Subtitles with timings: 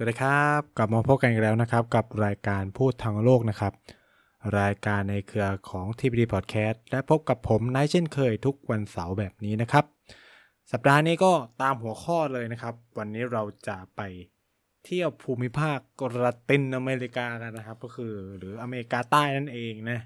[0.00, 3.72] สวัสดีครับกลับมาพบกันอีกแล้วนะครับ กับรายการพูดทางโลกนะครับ
[4.58, 9.84] รายการในเครือของ TPD Podcast และพบกับผมนายเช่นเคยทุกวันเสาร์แบบนี้นะครับ
[10.72, 14.00] สัปดาห์นี้ก็ตามหัวข้อเลยนะครับ วันนี้เราจะไป
[14.84, 20.00] เที่ยวภูมิภาคกรตินอเมริกากันนะครับ ก็คือหรืออเมริกาใต้นั่นเองนะ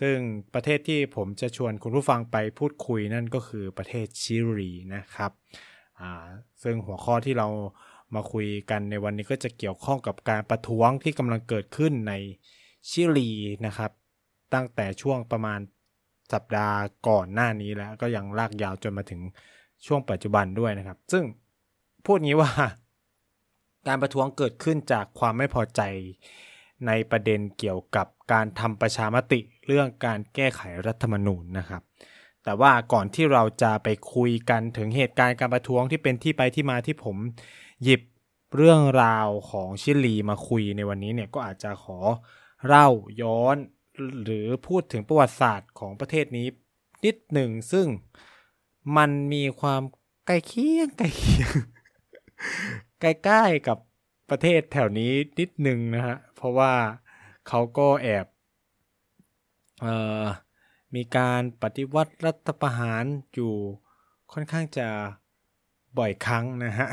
[0.00, 0.16] ซึ่ง
[0.54, 5.32] ประเทศที่ผมจะชวนคุณผู้ฟังไปพูดคุยนั่นก็คือประเทศชิลีนะครับ
[6.62, 7.48] ซึ่งหัวข้อที่เรา
[8.14, 12.12] มาคุยกันในวันนี้ก็จะเกี่ยวข้องกับการประท้วงที่กำลังเกิดขึ้นใน
[12.90, 13.30] ชิลี
[13.66, 13.90] นะครับ
[14.54, 15.60] ตั้งแต่ช่วงประมาณ
[16.32, 19.20] สัปดาห์ก่อนหน้านี้แล้วก็ยังลากยาวจนมาถึง
[19.86, 21.24] ช่วงปัจจุบันด้วยนะครับ ซึ่ง
[22.04, 22.50] พูดงี้ว่า
[23.86, 25.80] การประท้วงเกิดขึ้นจากความไม่พอใจ
[26.86, 31.82] ในประเด็นเกี่ยวกับการทำประชามติเรื่องการแก้ไขรัฐธรรมนูญนะครับ
[32.44, 37.16] แต่ว่าก่อนที่เราจะไปคุยกันถึงเหตุการณ์การประท้วงที่เป็นที่ไปที่มาที่ผม
[37.82, 38.02] หยิบ
[38.56, 41.98] เรื่องราวของชิลีมาคุยในวันนี้เนี่ยก็อาจจะขอ
[42.66, 42.88] เล่า
[43.22, 43.56] ย้อน
[44.24, 46.46] หรือพูดถึงประวัติศาสตร์ของประเทศนี้
[47.04, 47.86] นิดหนึ่งซึ่ง
[48.96, 49.82] มันมีความ
[50.26, 51.52] ใกล้เคียงใกล้เคียง
[53.00, 53.78] ใกล้ๆกับ
[54.30, 56.72] ประเทศแถวนี้นิดหนึ่งนะฮะเพราะว่า
[57.48, 58.26] เขาก็แอบ
[59.80, 60.24] เอ่อ
[60.94, 63.04] มีการปฏิวัติรัฐประหาร
[63.34, 63.54] อยู่
[64.32, 64.88] ค่อนข้างจะ
[65.98, 66.88] บ่อยครั้งนะฮะ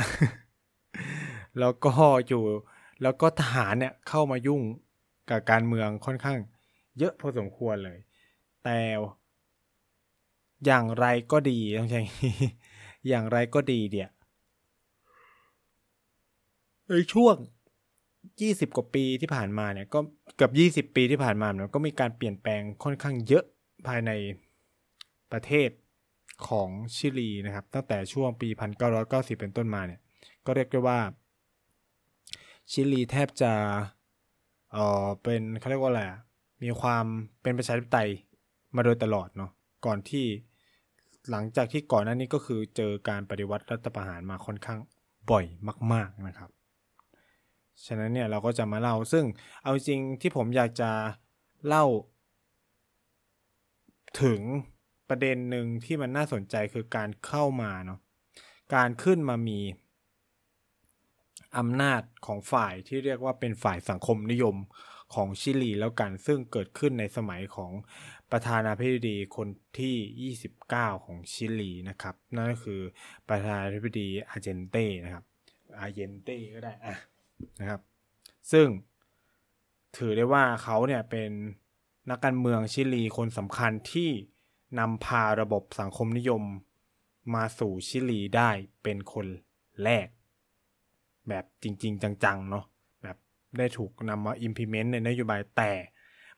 [1.60, 1.92] แล้วก็
[2.28, 2.44] อยู่
[3.02, 4.62] แล้วก็ทหารเนี่ยเข้ามายุ่ง
[5.30, 6.40] กับการเมืองค่อนข้าง
[7.00, 8.00] เยอะพอสมควรเลย
[8.64, 8.80] แต่
[10.66, 12.02] อย่างไรก็ดีต้องใช้
[13.08, 14.10] อย่างไรก็ดีเดีย
[16.90, 17.36] ในช่วง
[18.12, 20.00] 20กว่าปีที่ผ่านมาเนี่ยก็
[20.36, 20.52] เกือบ
[20.90, 23.44] 20ปีที่ผ่านมาเนี่ยก็มีการเปลี่ยนแปลงค่อนข้างเยอะ
[23.88, 24.12] ภายใน
[25.32, 25.70] ประเทศ
[26.48, 28.50] ของชิลีนะครับ ตั้งแต่ช่วงปี
[28.96, 30.00] 1990 เป็นต้นมาเนี่ย
[30.46, 31.00] ก็เรียกได้ว่า
[32.72, 33.52] ชิลีแทบจะ
[34.72, 36.04] เออเป็นเขาเรียกว่าอะไร
[36.64, 37.06] มีความ
[37.42, 38.10] เป็นประชาธิปไตย
[38.76, 39.52] มาโดยตลอดเนาะ
[39.86, 40.26] ก่อนที่
[41.32, 44.80] หลังจากที่ก่อนหน้านี้ก็คือเจอการปฏิวัติรัฐประหารมาค่อนข้าง
[45.30, 45.46] บ่อย
[45.94, 46.50] มาก ๆนะครับ
[47.86, 49.26] ฉะนั้นเนี่ยเราก็จะมาเล่าซึ่ง
[49.62, 50.92] เอาจริงที่ผมอยากจะ
[51.68, 51.86] เล่า
[54.24, 54.42] ถึง
[55.10, 58.00] ประเด็นหนึ่งที่มันน่าสนใจคือการเข้ามาเนาะ
[58.76, 59.60] การขึ้นมามี
[61.58, 64.56] อำนาจของฝ่ายที่เรียกว่าเป็นฝ่ายสังคมนิยม
[65.14, 67.72] ของชิลีแล้วกัน ซึ่งเกิดขึ้นในสมัยของ
[68.32, 69.48] ประธานาธิบดีคน
[69.80, 72.82] ที่ 29 ของชิลีนะครับ นั่นก็คือ
[73.30, 75.26] ประธานาธิบดีอาร์เจนเต้นะครับ
[75.80, 76.96] อาร์เจนเต้ก็ได้อะ
[77.60, 77.82] นะครับ
[78.52, 78.68] ซึ่ง
[79.98, 81.32] ถือได้ว่าเขาเนี่ยเป็น
[82.10, 84.10] นักการเมืองชิลีคนสำคัญที่
[84.80, 86.44] นำพาระบบสังคมนิยม
[87.34, 88.50] มาสู่ชิลีได้
[88.84, 89.28] เป็นคน
[89.84, 90.08] แรก
[91.30, 92.66] แบบจริง ๆ จังๆเนาะ
[93.04, 93.18] แบบ
[93.58, 95.72] ได้ถูกนำมา implement ในนโยบายแต่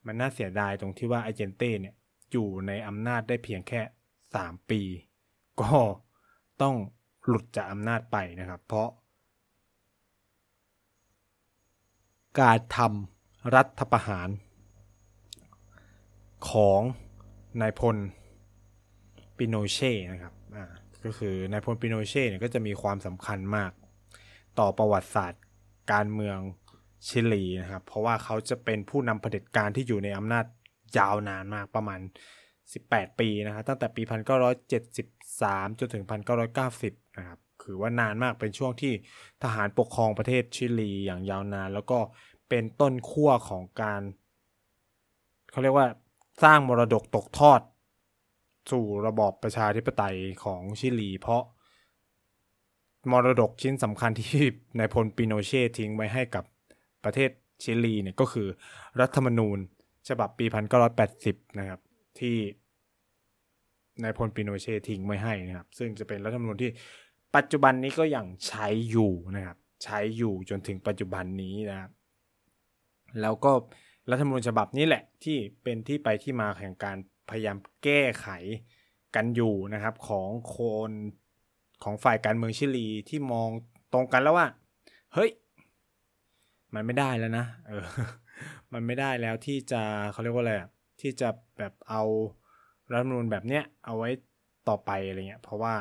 [0.06, 1.96] มันน่าเสียดายตรงที่ว่าไอเจนเต้เนี่ย
[2.32, 3.82] อยู่ในอำนาจได้เพียงแค่
[4.26, 4.82] 3 ปี
[5.62, 5.78] ก็
[6.62, 6.76] ต้อง
[7.28, 8.90] หลุดจากอำนาจไปนะครับ เพราะ
[12.40, 14.30] การทำรัฐประหาร
[16.50, 16.82] ของ
[17.62, 17.98] นายพล
[19.38, 20.66] ปิโนเช่นะครับ อ่า
[21.04, 23.72] ก็คือนายพลปิโนเช่เนี่ยก็จะมีความสำคัญมาก
[24.60, 25.44] ต่อประวัติศาสตร์
[25.92, 26.38] การเมือง
[27.08, 30.46] ชิลีนะครับ เพราะว่าเขาจะเป็นผู้นำเผด็จการที่อยู่ในอำนาจ
[30.98, 32.00] ยาวนานมากประมาณ
[32.60, 34.02] 18 ปีนะครับตั้งแต่ปี
[34.86, 36.04] 1973 จนถึง
[36.62, 38.94] 1990 นะครับคือว่านานมากเป็นช่วงที่
[39.44, 42.00] ทหารปกครองประเทศชิลีอย่างยาวนาน แล้วก็
[42.50, 44.02] เป็นต้นขั้วของการ
[45.52, 45.88] เขาเรียกว่า
[46.44, 47.62] สร้างมรดกตกทอด
[48.72, 51.44] สู่ระบอบประชาธิปไตยของชิลี เพราะ
[53.12, 54.44] มรดกชิ้นสำคัญที่
[54.80, 56.44] นายพลปิโนเช่ทิ้งไว้ให้กับ
[57.04, 57.30] ประเทศ
[57.64, 58.48] ชิลีเนี่ยก็คือ
[59.00, 59.58] รัฐธรรมนูญ
[60.10, 60.46] ฉบับปี
[61.02, 61.80] 1980 นะครับ
[62.20, 62.36] ที่
[64.04, 66.72] นายพลปิโนเช่ทิ้งไว้ให้นะครับ ซึ่งจะเป็นรัฐธรรมนูญที่
[67.36, 71.92] ปัจจุบันนี้ก็ยังใช้อยู่นะครับ ใช้อยู่จนถึงปัจจุบันนี้นะครับ
[73.22, 73.52] แล้วก็
[74.10, 76.98] รัฐธรรมนูญฉบับนี้แหละที่เป็นที่ไปที่มาแห่งการ
[77.30, 78.28] พยายามแก้ไข
[79.16, 80.60] กันอยู่นะครับของค
[80.90, 80.92] น
[81.86, 83.50] ของฝ่ายการเมืองชิลีที่มอง
[83.94, 84.48] ตรงกันแล้วว่า
[85.14, 85.30] เฮ้ย
[86.74, 87.86] มันไม่ได้แล้วนะเออ
[88.74, 90.54] มันไม่ได้แล้วที่จะเขาเรียกว่าอะไร
[91.02, 92.04] ที่จะแบบเอา
[92.92, 94.10] รัฐธรรมนูญแบบเนี้ยเอาไว้
[94.68, 95.76] ต่อไปอะไรเงี้ย เพราะว่า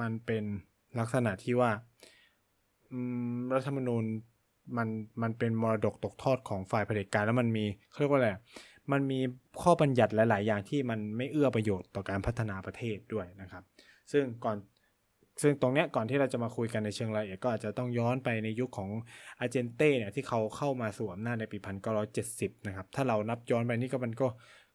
[0.00, 0.44] มันเป็น
[0.98, 1.70] ลักษณะที่ว่า
[3.54, 4.04] รัฐธรรมนูญ
[4.76, 4.88] มัน
[5.22, 8.30] มันเป็นมรดกตกทอดของฝ่ายเผด็จการแล้วมันมีเขาเรียกว่าอะไร
[8.92, 9.20] มันมี
[9.62, 13.62] ข้อบัญญัติหลาย ๆ อย่างที่มันไม่เอื้อประโยชน์ต่อการพัฒนาประเทศด้วยนะครับ
[14.12, 14.56] ซึ่งก่อน
[15.40, 18.90] ซึ่งตรงเนี้ยก่อนที่เราจะมาคุยกันในเชิงรายละเอียดก็อาจจะต้องย้อนไปในยุคของ
[19.40, 21.58] อาเจนเต้เนี่ยที่เขาเข้ามาสู่อำนาจในปี
[22.12, 24.28] 1970 นะครับ ถ้าเรานับย้อนไปนี่ก็มันก็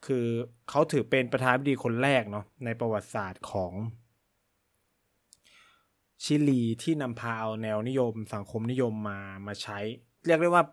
[0.05, 0.25] คือ
[0.69, 3.73] เขาถือเป็นประธานาธิบดีคนแรกเนาะในประวัติศาสตร์ของ
[6.23, 9.79] ชิลีที่นำพาเอาแนวนิยม สังคมนิยมมามาใช้
[10.25, 10.63] เรียกได้ว่า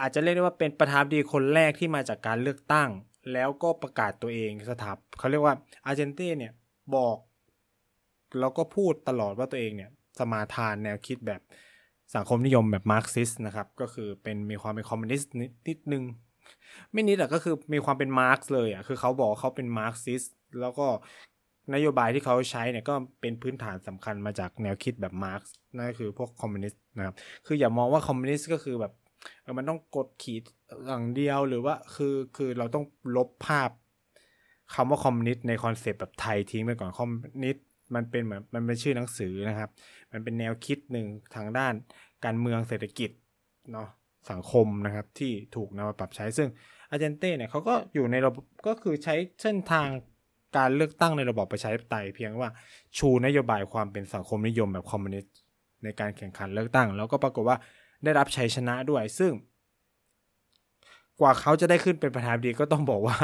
[0.00, 2.90] อาจจะเรียกได้ว่าเป็นประธานาธิบดีคนแรกที่มาจากการเลือกตั้ง
[3.32, 5.54] แล้วก็ประกาศตัวเองสถาบเขาเรียกว่า
[5.86, 6.52] อาร์เจนเต้เนี่ย
[6.96, 7.16] บอก
[8.40, 11.40] แล้วก็พูดตลอดว่าตัวเองเนี่ยสมาทานแนวคิดแบบ
[12.14, 15.32] สังคมนิยมแบบมาร์กซิสต์นะครับ ก็คือเป็นมีความเป็นคอมมิวนิสต์
[15.68, 16.04] นิดนึง
[16.92, 20.22] ไม่นิดอะก็คือมีความเป็นมาร์กเลยอะคือเขาบอกเขาเป็นมาร์กซิสต์
[20.60, 20.86] แล้วก็
[21.74, 25.42] นโยบายที่เขาใช้เนี่ยก็เป็นพื้นฐานสำคัญมาจากแนวคิดแบบมาร์ก
[25.76, 27.14] นั่นก็คือพวกคอมมิวนิสต์นะครับ
[27.46, 28.92] คืออย่ามองว่าคอมมิวนิสต์ก็คือแบบ
[29.58, 30.42] มันต้องกดขี่
[30.86, 32.84] อย่างเดียวหรือว่าคือคือเราต้อง
[33.16, 33.70] ลบภาพ
[34.74, 39.70] คำว่าคอมมิวนิสต์ในคอนเซปต์แบบไทยทิ้งไปก่อนคอมมิวนิสต์ มันเป็นเหมือนมันเป็นชื่อหนังสือนะครับ
[40.12, 41.74] มันเป็นแนวคิดหนึ่งทางด้าน
[42.24, 43.10] การเมืองเศรษฐกิจ
[43.72, 43.88] เนาะ
[44.30, 46.48] สังคมนะครับที่ถูกนำมาปรับใช้ซึ่ง
[46.90, 49.88] อาเจนเต้เนี่ยเขาก็อยู่ในระบบก็คือใช้เส้นทาง
[50.56, 52.48] การเลือกตั้งในระบอบประชาธิปไตยเพียงว่า
[52.98, 55.34] ชูนโยบายความเป็นสังคมนิยมแบบคอมมิวนิสต์
[55.84, 57.56] ในการแข่งขันเลือกตั้ง แล้วก็ปรากฏว่า
[58.04, 59.32] ได้รับชัยชนะด้วย ซึ่ง
[61.20, 63.18] กว่าเขาจะได้ขึ้นเป็นประธานาธิบดีก็ต้องบอกว่า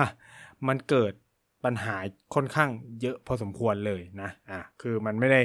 [0.69, 1.13] มันเกิด
[1.65, 1.97] ปัญหา
[2.35, 2.71] ค่อนข้าง
[3.01, 5.41] เยอะพอสมควรเลยนะอะคือมันไม่ได้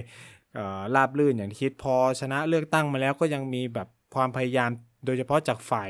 [0.95, 4.69] ราบลื่นอย่างที่คิดพอชนะเลือกตั้งมาแล้วก็ยังมีแบบความพยายาม
[5.05, 5.89] โดยเฉพาะจากฝ่าย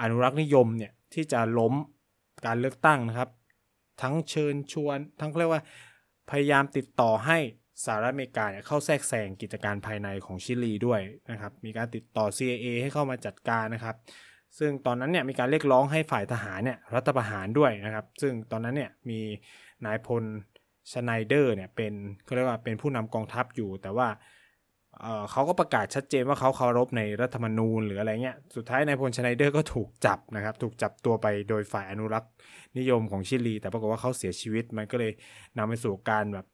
[0.00, 1.74] อนุรักษ์นิยมเนี่ยที่จะล้ม
[2.46, 3.28] การเลือกตั้งนะครับ
[4.02, 5.62] ทั้งเชิญชวน ทั้งเรียกว่า
[6.30, 7.38] พยายามติดต่อให้
[7.84, 11.00] สหรัฐอเมริกาเนี่ยเข้าแทรกแซงกิจการภายในของชิลีด้วย
[11.30, 13.96] นะครับ มีการติดต่อ CIA ให้เข้ามาจัดการนะครับ
[14.58, 19.20] ซึ่งตอนนั้นเนี่ยมีการเรียกร้องให้ฝ่ายทหารเนี่ยรัฐประหารด้วยนะครับ ซึ่งตอนนั้นเนี่ยมี
[19.86, 20.24] นายพล
[20.92, 21.92] ชไนเดอร์เนี่ยเป็น
[22.24, 24.08] เขาเรียกว่าเป็นผู้นำกองทัพอยู่ แต่ว่า
[25.30, 32.30] เขาก็ประกาศชัดเจนว่าเขาเคารพในรัฐธรรมนูญหรืออะไรเงี้ย สุดท้ายนายพลชไนเดอร์ก็ถูกจับนะครับ ถูกจับตัวไปโดยฝ่ายอนุรักษ์
[32.78, 35.12] นิยมของชิลี แต่ปรากฏว่าเขาเสียชีวิต มันก็เลย
[35.58, 36.46] นำไปสู่การแบบ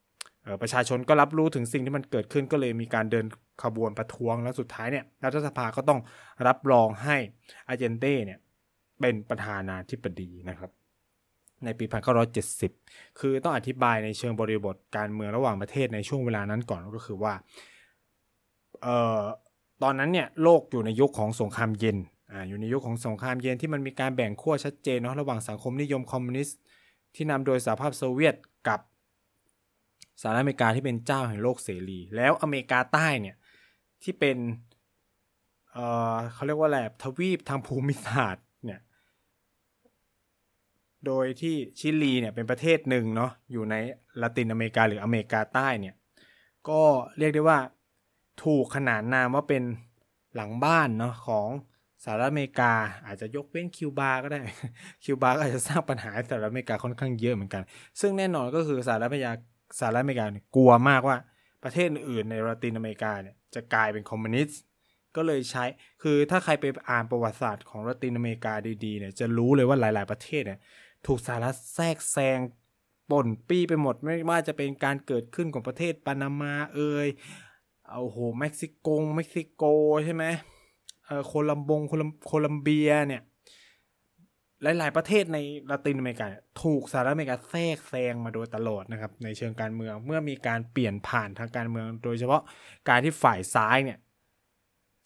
[0.61, 3.25] ประชาชนก็รับรู้ถึงสิ่งที่มันเกิดขึ้นก็เลยมีการเดิน
[3.63, 5.99] ขบวนประท้วงแล้วสุดท้ายเนี่ยรัฐสภาก็ต้อง
[6.47, 7.17] รับรองให้
[7.67, 8.39] อาเจนเต้เนี่ย
[9.01, 10.71] เป็นประธานาธิบดีนะครับ
[11.65, 11.85] ในปี
[12.51, 17.33] 1970 คือต้องอธิบายในเชิงบริบทการเมืองระหว่างประเทศในช่วงเวลานั้นก่อนก็คือว่า
[18.81, 19.21] เอ่อ
[19.83, 21.97] ตอนนั้นเนี่ยโลกอยู่ในยุคของสงครามเย็น
[22.31, 26.57] อ่าอยู่ในยุคของสงครามเย็นที่มันมีการแบ่งขั้วชัดเจนเนาะระหว่างสังคมนิยมคอมมิวนิสต์
[27.15, 28.35] ที่นำโดยสหภาพโซเวียต
[30.21, 33.35] สหรัฐอเมริกาที่เป็นเจ้าแห่งโลกเสรี แล้วอเมริกาใต้เนี่ย
[34.03, 34.37] ที่เป็น
[35.71, 38.81] เอ่อเขาเรียกว่าแหลบทวีปทางภูมิศาสตร์เนี่ย
[41.05, 43.75] โดยที่ชิลีเนี่ยเป็นประเทศหนึ่งเนาะอยู่ใน
[44.21, 45.95] ละตินอเมริกาหรืออเมริกาใต้เนี่ย
[46.69, 46.81] ก็
[47.17, 47.59] เรียกได้ว่า
[48.43, 49.63] ถูกขนานนามว่าเป็น
[50.35, 51.47] หลังบ้านเนาะของ
[52.03, 52.73] สหรัฐอเมริกา
[53.05, 54.39] อาจจะยกเว้นคิวบาก็ได้
[55.03, 57.63] คิวบาก็อาจจะสร้างปัญหาสหรัฐอเมริกาค่อนข้างเยอะเหมือนกัน
[57.99, 59.33] ซึ่งแน่นอนก็คือสหรัฐอเมริกา
[59.79, 61.17] สหรัฐอเมริกาเนี่ยกลัวมากว่า
[61.63, 64.61] ประเทศอื่นในละตินอเมริกาเนี่ยจะกลายเป็นคอมมิวนิสต์
[65.15, 65.65] ก็เลยใช้
[66.03, 68.53] คือถ้าใครไปอ่านประวัติศาสตร์ของละตินอเมริกา
[68.85, 70.59] ดีๆเนี่ยจะรู้เลยว่าหลาย ๆประเทศเนี่ย
[71.05, 72.39] ถูกสหรัฐแทรกแซง
[73.11, 77.07] ป่นปี้ไปหมดไม่ว่าจะเป็นการเกิดขึ้นของประเทศปานามาเอย
[77.89, 79.63] เอาโหเม็กซิโกเม็กซิโก
[80.05, 80.25] ใช่ไหม
[81.05, 83.21] เออโคลัมบงโคลัมโคลัมเบียเนี่ย
[84.63, 85.37] หลาย ๆ ประเทศใน
[85.71, 86.27] ละตินอเมริกา
[86.63, 92.41] ถูกสหรัฐอเมริกาแทรกแซงมาโดยตลอดนะครับ ในเชิงการเมืองเมื่อมีการเปลี่ยนผ่านทางการเมือง โดยเฉพาะ
[92.89, 93.97] การที่ฝ่ายซ้ายเนี่ย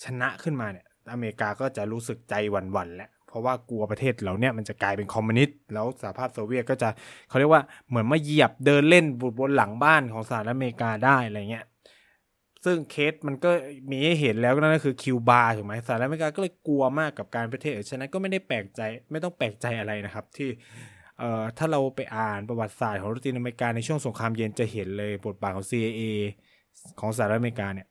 [0.03, 6.89] ชนะขึ้นมาเนี่ย อเมริกาก็จะรู้สึกใจหวั่นๆแล้วเพราะว่ากลัวประเทศเหล่านี้มันจะกลายเป็นคอมมิวนิสต์แล้วสหภาพโซเวียตก็จะ
[7.29, 11.65] เขาเรียกว่าเหมือนมาเหยียบเดินเล่นบุบนหลังบ้านของสหรัฐอเมริกาได้อะไรเงี้ย
[12.65, 13.51] ซึ่งเคสมันก็
[13.91, 20.50] มีให้เห็นแล้วนั่นก็คือคิวบาถูกไหมสหรัฐอเมริกาก็เลยกลัวมากกับการประเทศฉะนั้นก็ไม่ได้แปลกใจไม่ต้องแปลกใจอะไรนะครับ ที่
[21.20, 26.01] เอ่อถ้าเราไปอ่านประวัติศาสตร์ของรัตินอเมริกาในช่วงสงครามเย็นจะเห็นเลยบทบาทของ CIA
[27.00, 27.88] ของสหรัฐอเมริกาเนี่ย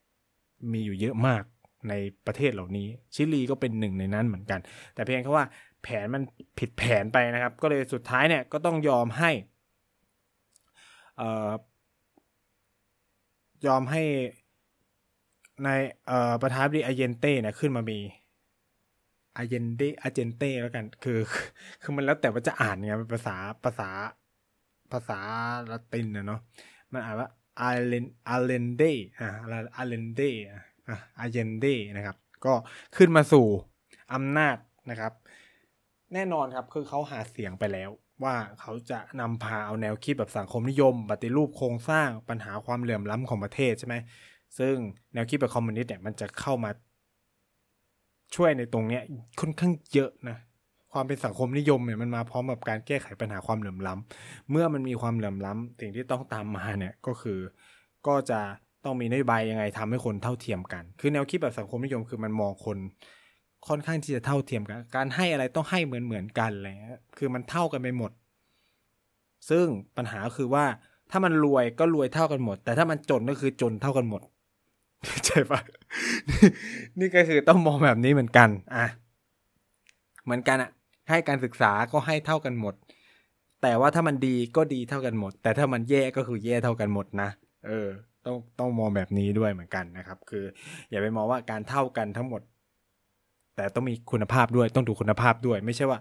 [0.73, 1.43] มีอยู่เยอะมาก
[1.89, 1.95] ใน
[2.27, 4.61] ประเทศเหล่านี้ ชิลีก็เป็นหนึ่งในนั้นเหมือนกัน
[4.95, 5.47] แต่เพียงแค่ว่า
[5.83, 6.23] แผนมัน
[6.59, 9.31] ผิดแผนไปนะครับ ก็เลยสุดท้ายเนี่ยก็ต้องยอมให้
[11.17, 11.51] เอ่อ
[13.67, 14.03] ยอมให้
[15.65, 15.69] ใน
[16.07, 17.99] เอ่อประธานาธิบดีอาเยนเต้เนี่ยขึ้นมามี
[19.37, 21.19] อาเยนเดอาเจนเต้แล้วกัน คือ
[21.83, 23.89] คือมันแล้วแต่ว่าจะอ่านไงเป็นภาษาภาษา
[24.93, 25.21] ภาษา
[25.71, 26.41] ละตินนะเนาะ
[26.93, 27.29] มันอ่านว่า
[27.61, 28.83] อาเลนอาเลนเด
[29.19, 29.29] อ่า
[29.77, 30.23] อาเลนเด
[30.89, 32.53] อ่าอาเยนเดนะครับ ก็
[32.97, 33.47] ขึ้นมาสู่
[34.15, 34.57] อำนาจ
[34.91, 35.13] นะครับ
[36.15, 37.91] แน่นอนครับคือเขาหาเสียงไปแล้ว
[38.25, 43.97] ว่าเขาจะนำพาเอาแนวคิดแบบสังคมนิยม ปฏิรูปโครงสร้างปัญหาความเหลื่อมล้ำของประเทศใช่ไหม
[44.59, 44.75] ซึ่ง
[45.13, 46.71] แนวคิดแบบคอมมิวนิสต์เนี่ยมันจะเข้ามา
[48.35, 49.03] ช่วยในตรงเนี้ย
[49.41, 50.37] ค่อนข้างเยอะนะ
[50.93, 57.39] ความเป็นสังคมนิยมเนี่ยมันมาพร้อมกับการแก้ไขปัญหาความเหลื่อมล้ำเมื่อมันมีความเหลื่อมล้ำสิ่งที่ต้องตามมาเนี่ยก็คือ
[58.07, 58.41] ก็จะ
[58.85, 62.79] ต้องมีนโยบายยังไงทำให้คนเท่าเทียมกัน คือแนวคิดแบบสังคมนิยม คือมันมองคน
[63.69, 68.11] ค่อนข้างที่จะเท่าเทียมกัน การให้อะไรต้องให้เหมือนเหมือนกันอะไรเงี้ยคือมันเท่ากันไปหมด
[69.51, 69.67] ซึ่ง
[69.97, 70.65] ปัญหาคือว่า
[71.11, 74.23] ถ้ามันรวยก็รวยเท่ากันหมด แต่ถ้ามันจนก็คือจนเท่ากันหมด
[75.27, 75.61] ใช่ปะ
[77.01, 78.87] นี่ก็คือต้องมองแบบนี้เหมือนกัน อะ
[80.25, 80.71] เหมือนกันอะ
[81.09, 82.75] ให้การศึกษาก็ให้เท่ากันหมด
[83.63, 87.29] แต่ว่าถ้ามันดีก็ดีเท่ากันหมด แต่ถ้ามันแย่ก็คือแย่เท่ากันหมดนะ
[87.67, 87.89] เออ
[88.27, 90.45] ต้องต้องมองแบบนี้ด้วยเหมือนกันนะครับ คือ
[90.91, 92.43] อย่าไปมองว่าการเท่ากันทั้งหมด
[93.57, 95.99] แต่ต้องมีคุณภาพด้วย ต้องดูคุณภาพด้วย ไม่ใช่ว่า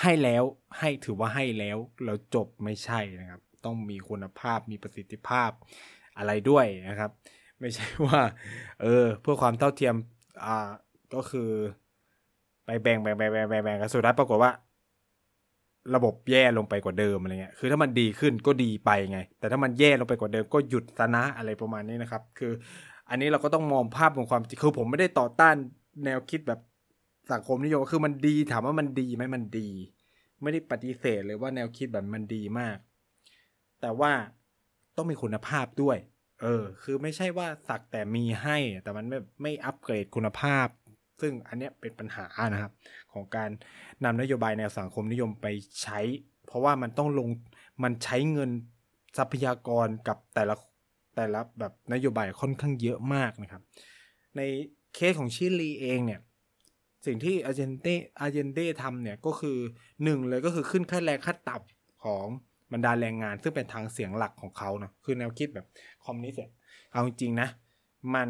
[0.00, 0.44] ให้แล้ว
[0.78, 5.50] ให้ถือว่าให้แล้วแล้วจบไม่ใช่นะครับ ต้องมีคุณภาพมีประสิทธิภาพ
[6.18, 7.10] อะไรด้วยนะครับ
[7.60, 8.20] ไม่ใช่ว่า
[8.82, 9.94] เออ เพื่อความเท่าเทียม
[10.44, 10.70] อ่า
[11.14, 11.50] ก็คือ
[12.64, 14.52] ไปแบ่งแบ่งแบ่งแบ่งแบ่งแบ่งกันสุดท้ายปรากฏว่า
[15.94, 22.52] ระบบแย่ลงไปกว่าเดิมอะไรเงี้ย คือถ้ามันดีขึ้นก็ดีไปไง แต่ถ้ามันแย่ลงไปกว่าเดิมก็หยุดซะนะอะไรประมาณนี้นะครับ คือ
[23.08, 25.54] อันนี้เราก็ต้องมองภาพของความคือผมไม่ได้ต่อต้าน
[26.04, 26.60] แนวคิดแบบ
[27.32, 29.68] สังคมนิยมคือมันดีถามว่ามันดีไหมมันดี
[30.42, 32.76] ไม่ได้ปฏิเสธเลยว่าแนวคิดแบบมันดีมาก
[33.80, 34.12] แต่ว่า
[34.96, 35.96] ต้องมีคุณภาพด้วย
[36.42, 40.66] เออ คือไม่ใช่ว่าสักแต่มีให้ แต่มันไม่ไม่อัปเกรดคุณภาพ
[41.20, 42.72] ซึ่งอันเนี้ยเป็นปัญหานะครับ
[43.12, 43.50] ของการ
[44.04, 45.46] นำนโยบายแนวสังคมนิยมไป
[45.82, 46.00] ใช้
[46.46, 47.28] เพราะว่ามันต้องลง
[47.82, 48.50] มันใช้เงิน
[49.16, 50.54] ทรัพยากรกับแต่ละ
[51.16, 53.62] แต่ละแบบนโยบายค่อนข้างเยอะมากนะครับ
[54.36, 54.40] ใน
[54.94, 56.20] เคสของชิลีเองเนี่ย
[57.06, 57.86] สิ่งที่อาเจนเต
[58.20, 59.58] อาเจนเตทำเนี่ยก็คือ
[60.04, 62.26] หนึ่งเลยก็คือขึ้นค่าแรงขั้นต่ำของ
[62.72, 65.66] บรรดาแรงงานซึ่งเป็นทางเสียงหลักของเขาเนาะคือแนวคิดแบบ
[66.04, 66.50] คอมมิวนิสต์เนี่ย
[66.92, 67.48] เอาจริงๆนะ
[68.14, 68.28] มัน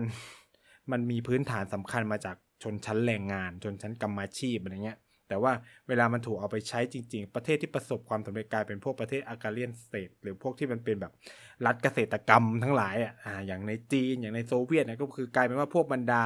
[0.91, 5.53] มันมีพื้นฐานสำคัญมาจากชนชั้นแรงงาน ชนชั้นกรรมาชีพอะไรเงี้ย แต่ว่า
[5.89, 11.13] เวลามันถูกเอาไปใช้จริง ๆ ประเทศที่ประสบความสำเร็จกลายเป็นพวกประเทศ agrarian state หรือพวกที่มันเป็นแบบ
[11.67, 16.25] รัฐเกษตรกรรมทั้งหลายอะอ่าอย่างในจีนอย่างในโซเวียตเนี่ยก็คือกลายเป็นว่าพวกบรรดา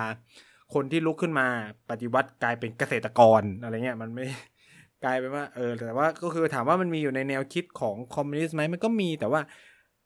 [0.74, 1.46] คนที่ลุกขึ้นมา
[1.90, 4.24] ปฏิวัติกลายเป็นเกษตรกรอะไรเงี้ยมันไม่
[5.04, 9.40] กลายเป็นว่าเออแต่ว่าก็คือถามว่ามันมีอยู่ในแนวคิดของคอมมิวนิสต์ไหมมันก็มีแต่ว่า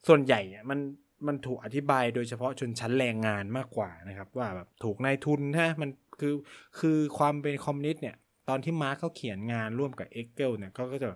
[0.09, 0.79] ส่วนใหญ่เนี่ยมัน
[1.27, 5.91] มันถูกอธิบายโดยเฉพาะชนชั้นแรงงานมากกว่านะครับ ว่าแบบถูกนายทุนนะมัน
[6.21, 6.35] คือ
[6.81, 8.17] คือความเป็นคอมมิวนิสต์เนี่ย
[8.49, 11.09] ตอนที่มาร์กเขาเขียนงานร่วมกับเองเกิลส์เนี่ยเขาก็จะ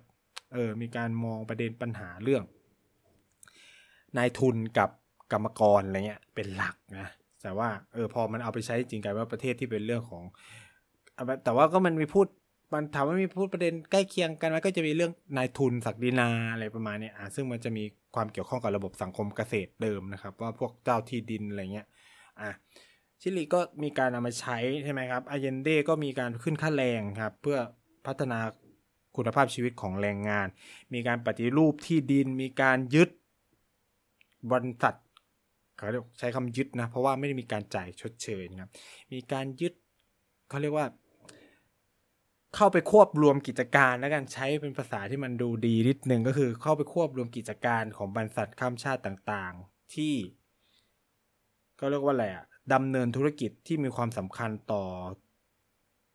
[0.54, 2.42] เออมีการมองประเด็นปัญหาเรื่อง
[4.16, 4.90] นายทุนกับ
[5.32, 7.08] กรรมกรอะไรเงี้ยเป็นหลักนะ
[7.42, 10.24] แต่ว่าเออพอมันเอาไปใช้จริงกลายว่าประเทศที่เป็นเรื่องของ
[11.44, 12.26] แต่ว่าก็มันมีพูด
[12.72, 21.86] มันถามว่ามีพูดประเด็นใกล้เคียงกันไหมก็จะมีเรื่องนายทุนศักดินาอะไรประมาณนี้อ่าซึ่งมันจะมีความเกี่ยวข้องกับระบบสังคมเกษตรเดิมนะครับ ว่าพวกเจ้าที่ดินอะไรเงี้ย
[22.40, 22.50] อะ
[23.20, 27.58] ชิลีก็มีการนามาใช้ใช่ไหมครับอาเยนเดก็มีการขึ้นค่าแรงครับเพื่อ
[28.06, 28.38] พัฒนา
[29.16, 30.46] คุณภาพชีวิตของแรงงาน
[30.94, 33.10] มีการปฏิรูปที่ดิน มีการยึด
[34.50, 34.96] บริษัท
[35.76, 38.70] เขาเรียกใช้คำยึดนะ เพราะว่าไม่ได้มีการจ่ายชดเชยนะครับ
[39.12, 39.72] มีการยึด
[40.48, 40.86] เขาเรียกว่า
[42.56, 50.14] เข้าไปควบรวมกิจการแล้วกันใช้เป็นภาษาที่มันดูดีนิดนึงก็คือเข้าไปควบรวมกิจการของบริษัทข้ามชาติต่างๆ ที่
[51.80, 54.84] ก็เรียกว่าอะไรอะดำเนินธุรกิจที่มีความสำคัญต่อ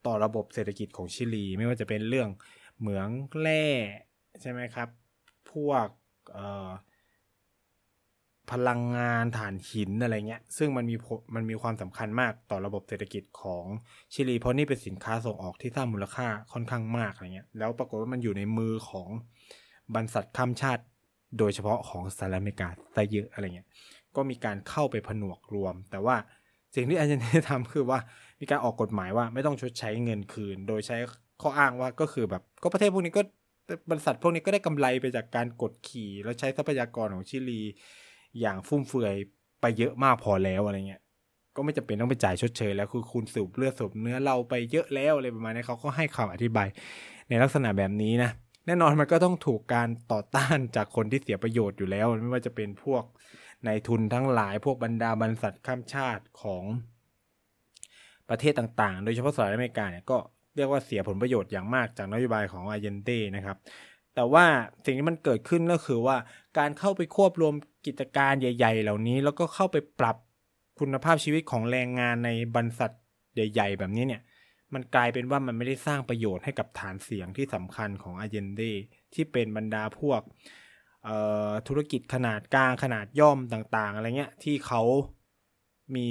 [0.06, 2.29] ต่อระบบเศรษฐกิจของชิลี ไม่ว่าจะเป็นเรื่อง
[2.79, 3.10] เหมือง
[3.41, 3.65] แร่
[4.41, 4.89] ใช่ไหมครับ
[5.51, 5.88] พวก
[8.51, 10.96] พลังงานถ่านหินอะไรเงี้ย ซึ่งมันมี
[11.36, 13.66] มันมีความสำคัญมากต่อระบบเศรษฐกิจของ
[14.13, 19.10] ชิลี เพราะนี่เป็นสินค้าส่งออกที่สร้างมูลค่าค่อนข้างมากอะไรเงี้ย แล้วปรากฏว่ามันอยู่ในมือของ
[19.96, 20.84] บรรษัทข้ามชาติ
[21.38, 23.68] โดยเฉพาะของสหรัฐอเมริกาซะเยอะอะไรเงี้ย
[24.16, 26.16] ก็มีการเข้าไปผนวกรวม แต่ว่า
[26.75, 28.00] สิ่งที่อาจารย์ทำคือว่า
[28.42, 30.98] มีการออกกฎหมายว่าไม่ต้องชดใช้เงินคืน โดยใช้
[31.42, 33.22] ข้ออ้างว่าก็คือแบบก็ประเทศพวกนี้ก็
[33.92, 37.62] บริษัทพวกนี้ก็ได้กำไรไปจากการกดขี่ แล้วใช้ทรัพยากรของชิลี
[38.39, 39.15] อย่างฟุ่มเฟือย
[39.62, 41.01] ไปเยอะมากพอแล้วอะไรเงี้ย
[41.56, 46.67] ก็ไม่จำเป็นต้องไปจ่ายชดเชยแล้วคือคุณสูบเลือดสูบเนื้อเราไปเยอะแล้วอะไรประมาณนี้เขาก็ให้คำอธิบาย
[47.29, 48.32] ในลักษณะแบบนี้นะ
[48.65, 53.03] แน่นอนมันก็ต้องถูกการต่อต้านจากคนที่เสียประโยชน์อยู่แล้ว ไม่ว่าจะเป็นพวก
[53.65, 56.63] ในทุนทั้งหลายพวกบรรดาบริษัทข้ามชาติของ
[58.29, 60.17] ประเทศต่างๆ โดยเฉพาะสหรัฐอเมริกาเนี่ยก็
[60.56, 63.58] เรียกว่าเสียผลประโยชน์อย่างมากจากนโยบายของอาเยนเต้นะครับ
[64.17, 64.45] แต่ว่า
[64.86, 66.17] สิ่งที่มันเกิดขึ้นก็คือว่า
[66.57, 67.53] การเข้าไปควบรวม
[67.86, 70.17] กิจการใหญ่ ๆ เหล่านี้ แล้วก็เข้าไปปรับ
[70.79, 72.91] คุณภาพชีวิตของแรงงานในบรรษัท
[73.36, 74.21] ใหญ่ ๆ แบบนี้เนี่ย
[74.74, 78.62] มันกลายเป็นว่ามันไม่ได้สร้างประโยชน์ให้กับฐานเสียงที่สำคัญของอาเยนเด
[79.13, 80.21] ที่เป็นบรรดาพวก
[81.67, 84.81] ธุรกิจขนาดกลางขนาดย่อมต่าง ๆ อะไรเงี้ยที่เขา
[85.95, 86.07] มี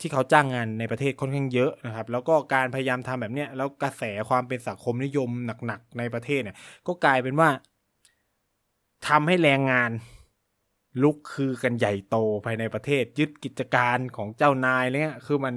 [0.00, 5.28] ที่เขาจ้างงานในประเทศค่อนข้างเยอะนะครับ แล้วก็การพยายามทำแบบเนี้ยแล้วกระแสความเป็นสังคมนิยม
[5.66, 7.48] หนักๆในประเทศเนี่ย ก็กลายเป็นว่า
[9.08, 9.90] ทำให้แรงงาน
[11.02, 12.16] ลุกคือกันใหญ่โต
[12.46, 15.54] ภายในประเทศ ยึดกิจการของเจ้านายเนี่ยคือมัน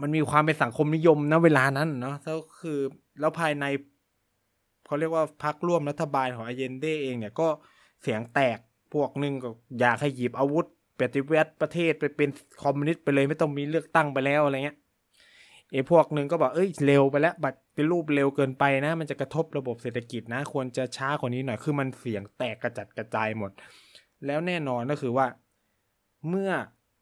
[0.00, 2.78] มันมีความเป็นสังคมนิยมนะเวลานั้นเนาะแล้วคือ
[3.20, 3.64] แล้วภายใน
[4.86, 7.48] เขาเรียกว่าพักร่วมรัฐบาลของอาเยนเดเองเนี่ยก็
[8.02, 8.58] เสียงแตก
[8.94, 10.66] พวกหนึ่งก็อยากให้หยิบอาวุธ
[11.00, 12.30] ปฏิวัติประเทศไปเป็น
[12.62, 14.78] คอมมิวนิสต์ไปเลยไม่ต้องมีเลือกตั้งไปแล้วอะไรเงี้ย
[15.72, 23.50] ไอ้พวกหนึ่งก็บอกเอ้ยเร็วไปแล้วบัตรเป็นรูปเร็วเกินไปนะ มันจะกระทบระบบเศรษฐกิจนะ ควรจะช้ากว่านี้หน่อยคือมันเสียงแตกกระจัดกระจายหมด
[24.26, 25.26] แล้วแน่นอนก็คือว่า
[26.28, 26.50] เมื่อ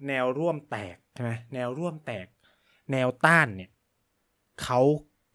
[0.09, 2.27] แนวร่วมแตกใช่ไหมแนวร่วมแตก
[2.93, 3.71] แนวต้านเนี่ย
[4.63, 4.81] เขา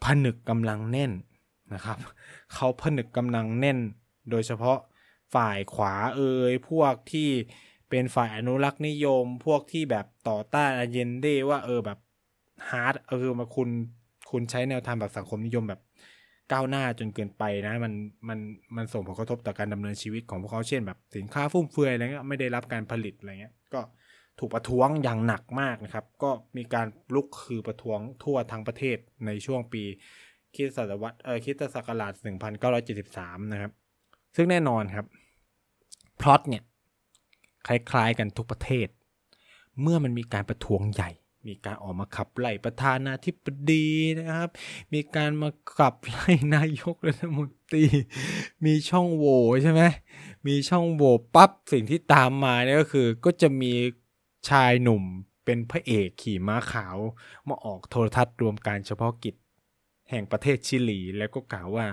[0.04, 1.12] ผนึกกำลังแน่น
[1.74, 1.98] นะครับ
[2.56, 3.80] เขาผนึกกำลังแน่น
[4.30, 4.78] โดยเฉพาะ
[5.34, 7.30] ฝ่ายขวาเอ่ยพวกที่
[7.90, 12.00] เป็นฝ่ายอนุรักษ์นิยมพวกที่แบบต่อต้านอเยนเดว่าเออแบบ
[12.70, 13.70] ฮาร์ดเออมาคุณ
[14.32, 15.82] คุณใช้แนวทางแบบสังคมนิยมแบบ
[16.52, 17.94] ก้าวหน้าจนเกินไปนะ มัน
[18.30, 18.40] มัน
[18.76, 23.82] มันส่งผลกระทบต่อการดำเนินชีวิตของพวกเขาเช่นแบบสินค้าฟุ่มเฟือยอะไรเงี้ยไม่ได้รับการผลิตอะไรเงี้ยก็
[24.40, 29.84] ถูกประท้วงอย่างหนักมากนะครับ ก็มีการลุกคือประท้วงทั่วทั้งประเทศในช่วงปี
[30.56, 32.14] คิดศตวรรษเออคิดศักราช
[32.82, 33.72] 1973 นะครับ
[34.36, 35.06] ซึ่งแน่นอนครับ
[36.22, 36.64] พล็อตเนี่ย
[37.68, 38.88] คล้ายๆกันทุกประเทศ
[39.82, 41.12] เมื่อมันมีการประท้วงใหญ่
[41.48, 43.88] มีการออกมาขับไล่ประธานาธิบดี
[44.18, 44.50] นะครับ
[44.94, 47.86] มีการมาขับไล่นายกรัฐมนตรี
[48.66, 49.82] มีช่องโหว่ใช่ไหม
[50.48, 53.74] มีช่องโหว่ปั๊บสิ่งที่ตามมาเนี่ยก็คือก็จะมี
[54.50, 55.04] ชายหนุ่ม
[55.46, 56.98] เป็นพระเอกขี่ม้าขาว
[57.48, 59.36] มาออกโทรทัศน์รวมการเฉพาะกิจ
[60.10, 61.88] แห่งประเทศชิลีแล้วก็กล่าวว่า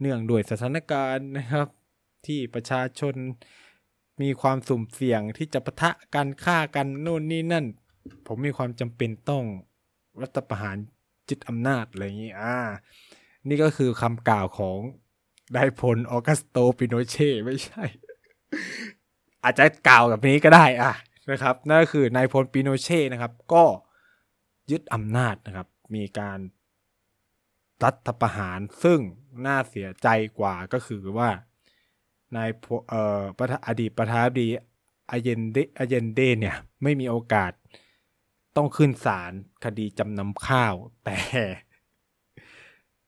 [0.00, 1.68] เนื่องด้วยสถานการณ์นะครับ
[2.26, 3.14] ที่ประชาชน
[4.22, 7.66] มีความสุ่มเสี่ยงที่จะปะทะกันฆ่ากันนู่นนี่นั่น
[8.26, 9.44] ผมมีความจำเป็นต้อง
[10.22, 10.76] รัฐประหาร
[11.28, 12.56] จิตอำนาจอะไรอย่างนี้อ่า
[13.48, 14.78] นี่ก็คือคำกล่าวของ
[15.52, 17.84] ไดพลออกัสโตปิโนเช่ไม่ใช่
[19.44, 20.92] อาจจะกล่าวกับนี้ก็ได้อะ
[21.30, 23.64] นะครับนั่นก็คือนายพลปิโนเช่นะครับ ก็
[24.70, 26.38] ยึดอำนาจนะครับ มีการ
[27.84, 29.00] รัฐประหารซึ่ง
[29.46, 31.30] น่าเสียใจกว่าก็คือว่า
[32.34, 32.48] นาย
[32.88, 33.22] เอ่อ
[33.66, 34.48] อดีตประธานาธิบดี
[35.10, 37.52] อาเยนเดอาเยนเดเนี่ย ไม่มีโอกาส
[38.56, 39.32] ต้องขึ้นศาล
[39.64, 41.18] คดีจำนำข้าว แต่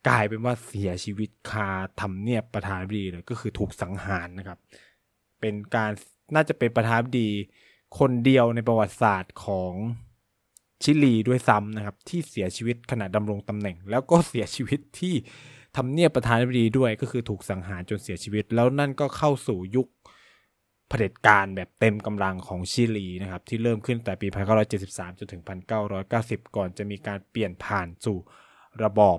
[0.09, 1.69] กลายเป็นว่าเสียชีวิตคา
[2.01, 4.59] ทำเนียบประธานาธิบดีเลยก็คือถูกสังหารนะครับ
[5.41, 5.91] เป็นการ
[6.35, 7.31] น่าจะเป็นประธานาธิบดี
[7.99, 9.73] คนเดียวในประวัติศาสตร์ของ
[10.83, 15.15] ชิลีด้วยซ้ำนะครับ ที่เสียชีวิตขณะดำรงตำแหน่ง แล้วก็เสียชีวิตที่
[15.79, 19.87] ทำเนียบประธานาธิบดีด้วยก็คือถูกสังหารจนเสียชีวิต แล้วนั่นก็เข้าสู่ยุค
[20.88, 24.27] เผด็จการแบบเต็มกำลังของชิลีนะครับ ที่เริ่มขึ้นแต่ปี
[24.73, 25.43] 1973 จนถึง
[25.99, 28.19] 1990 ก่อนจะมีการเปลี่ยนผ่านสู่
[28.83, 29.19] ระบอบ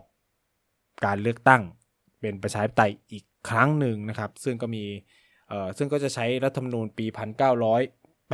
[1.05, 1.61] การเลือกตั้ง
[2.19, 4.83] เป็นประชาธิปไตยอีกครั้งหนึ่งนะครับ ซึ่งก็มี
[5.47, 7.05] เอ่อซึ่งก็จะใช้รัฐธรรมนูญปี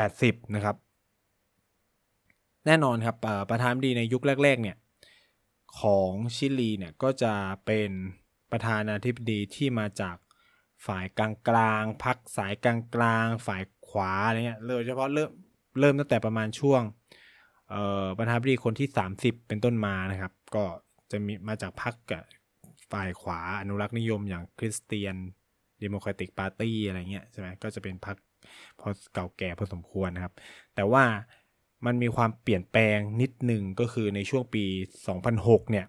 [0.03, 0.75] 1980 นะครับ
[2.65, 3.15] แน่นอนครับ
[3.49, 4.75] ประธานาธิบดีในยุคแรก ๆ เนี่ย
[5.81, 7.33] ของชิลีเนี่ยก็จะ
[7.65, 7.91] เป็น
[8.51, 10.15] ประธานาธิบดีที่มาจาก
[10.87, 15.29] ฝ่ายกลางกลางพักสายกลางกลางฝ่ายขวาอะไรเงี้ยโดยเฉพาะเริ่ม
[15.79, 16.81] เริ่มตั้งแต่ประมาณช่วง
[18.17, 20.63] ประธานาธิบดีคนที่ 30 เป็นต้นมานะครับ ก็
[21.11, 22.23] จะมีมาจากพรรคกับ
[22.91, 25.15] ฝ่ายขวาอนุรักษ์นิยมอย่างคริสเตียน
[25.83, 28.17] ดิโมแครติกปาร์ตี้อะไรเงี้ยใช่ไหมก็จะเป็นพรรค
[28.79, 30.33] พอเก่าแก่พอสมควรนะครับ
[30.75, 31.03] แต่ว่า
[31.85, 34.63] มันมีความเปลี่ยนแปลงนิดหนึ่งก็คือในช่วงปี
[35.17, 35.85] 2006 เนี่ย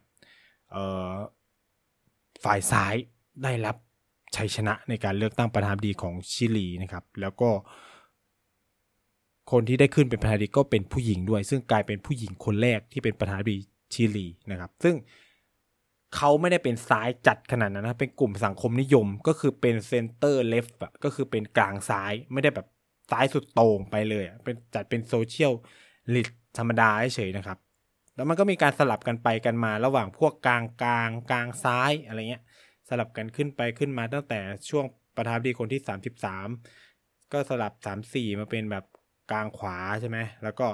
[2.44, 2.94] ฝ่ายซ้าย
[3.42, 3.76] ได้รับ
[4.36, 7.50] ชัยชนะในการเลือกตั้งประธานาธิบดีของชิลีนะครับ แล้วก็
[9.52, 13.58] คนที่ได้ขึ้นเป็นประธานาธิบดีก็เป็นผู้หญิงด้วย ซึ่งกลายเป็นผู้หญิงคนแรกที่เป็นประธานาธิบดี
[13.94, 14.94] ชิลีนะครับ ซึ่ง
[16.16, 22.66] เขาไม่ได้เป็นซ้ายจัดขนาดนั้นนะ เป็นกลุ่มสังคมนิยม ก็คือเป็นเซนเตอร์เลฟต์ก็คือเป็นกลางซ้าย ไม่ได้แบบ
[23.10, 25.52] ซ้ายสุดโต่งไปเลย เป็นจัดเป็นโซเชียล
[26.14, 27.58] ลิดธรรมดาเฉยนะครับ
[28.16, 32.42] แล้วมันก็มีการสลับกันไปกันมาระหว่างพวกกลางกลางกลางซ้ายอะไรเงี้ย
[32.88, 34.40] สลับกันขึ้นไปขึ้นมาตั้งแต่
[34.70, 34.84] ช่วง
[35.16, 35.80] ประธานดีคนที่
[36.56, 37.72] 33 ก็สลับ
[38.08, 38.84] 34 มาเป็นแบบ
[39.30, 40.68] กลางขวาใช่ไหมแล้วก็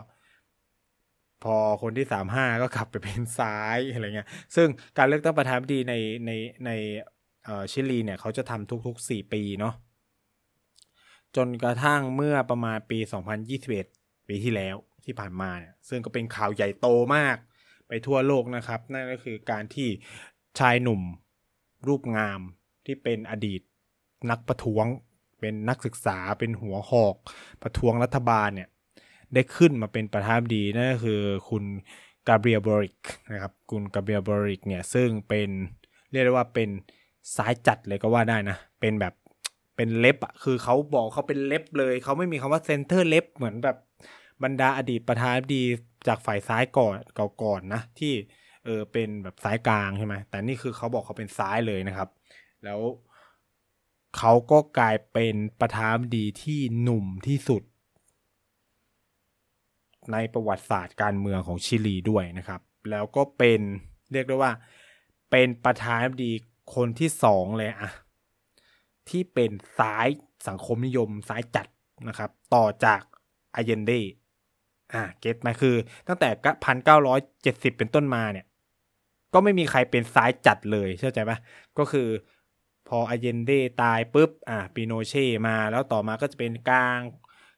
[1.44, 4.68] พอคนที่ 35 ก็ขับไปเป็นซ้ายอะไรเงี้ย ซึ่ง
[4.98, 5.94] การเลือกตั้งประธานาธิบดีใน
[6.26, 6.30] ใน
[6.66, 6.70] ใน
[7.70, 9.74] ชิลีเนี่ยเขาจะทำทุกๆ 4 ปีเนาะ
[11.36, 12.98] จนกระทั่งเมื่อประมาณปี
[13.62, 17.36] 2021 ปีที่แล้ว ที่ผ่านมาเนี่ยซึ่งก็เป็นข่าวใหญ่โตมาก
[17.88, 19.88] ไปทั่วโลกนะครับ นั่นก็คือการที่
[20.58, 21.00] ชายหนุ่ม
[21.86, 22.40] รูปงาม
[22.86, 23.60] ที่เป็นอดีต
[24.30, 24.86] นักประท้วง
[25.40, 27.16] เป็นนักศึกษาเป็นหัวหอก
[27.62, 28.68] ประท้วงรัฐบาลเนี่ย
[29.34, 31.64] ได้ขึ้นมาเป็นประธานาธิบดีนั่นก็คือคุณ
[32.28, 32.98] กาเบรียบริก
[33.32, 35.50] นะครับคุณกาเบรียบริกเนี่ยซึ่งเป็น
[36.10, 36.68] เรียกได้ว่าเป็น
[37.36, 39.14] ซ้ายจัดเลยก็ว่าได้นะ เป็นแบบ
[39.76, 43.76] เป็นเล็บอะคือเขาบอกเขาเป็นเล็บเลย เขาไม่มีคำว่าเซนเตอร์เล็บเหมือนแบบ
[44.42, 45.64] บรรดาอดีตประธานาธิบดี
[46.06, 48.12] จากฝ่ายซ้ายก่อนเก่าก่อนนะที่
[48.64, 52.08] เออเป็นแบบซ้ายกลางใช่ไหมแต่นี่คือเขาบอกเขาเป็นซ้ายเลยนะครับ
[52.64, 52.80] แล้ว
[54.16, 57.62] เขาก็กลายเป็นประธานาธิบดีที่หนุ่มที่สุด
[60.12, 63.60] ในประวัติศาสตร์การเมืองของชิลีด้วยนะครับ แล้วก็เป็น
[64.12, 64.52] เรียกได้ว่า
[65.30, 66.32] เป็นประธานาธิบดี
[66.74, 67.90] คนที่สองเลยอะ
[69.08, 70.06] ที่เป็นซ้าย
[70.48, 71.66] สังคมนิยมซ้ายจัด
[72.08, 73.00] นะครับ ต่อจาก
[73.54, 73.92] อาเยนเด
[74.94, 75.76] อ่าเก็ตไหมคือ
[76.08, 76.28] ตั้งแต่
[76.64, 78.46] พันเก้าร้อยเจ็ดสิบเป็นต้นมาเนี่ย
[79.34, 81.32] ก็ไม่มีใครเป็นซ้ายจัดเลยเข้าใจไหม
[81.78, 82.08] ก็คือ
[82.88, 83.50] พออาเยนเด
[83.82, 87.00] ตายปุ๊บอ่าปิโนเช่มาแล้วต่อมาก็จะเป็นกลาง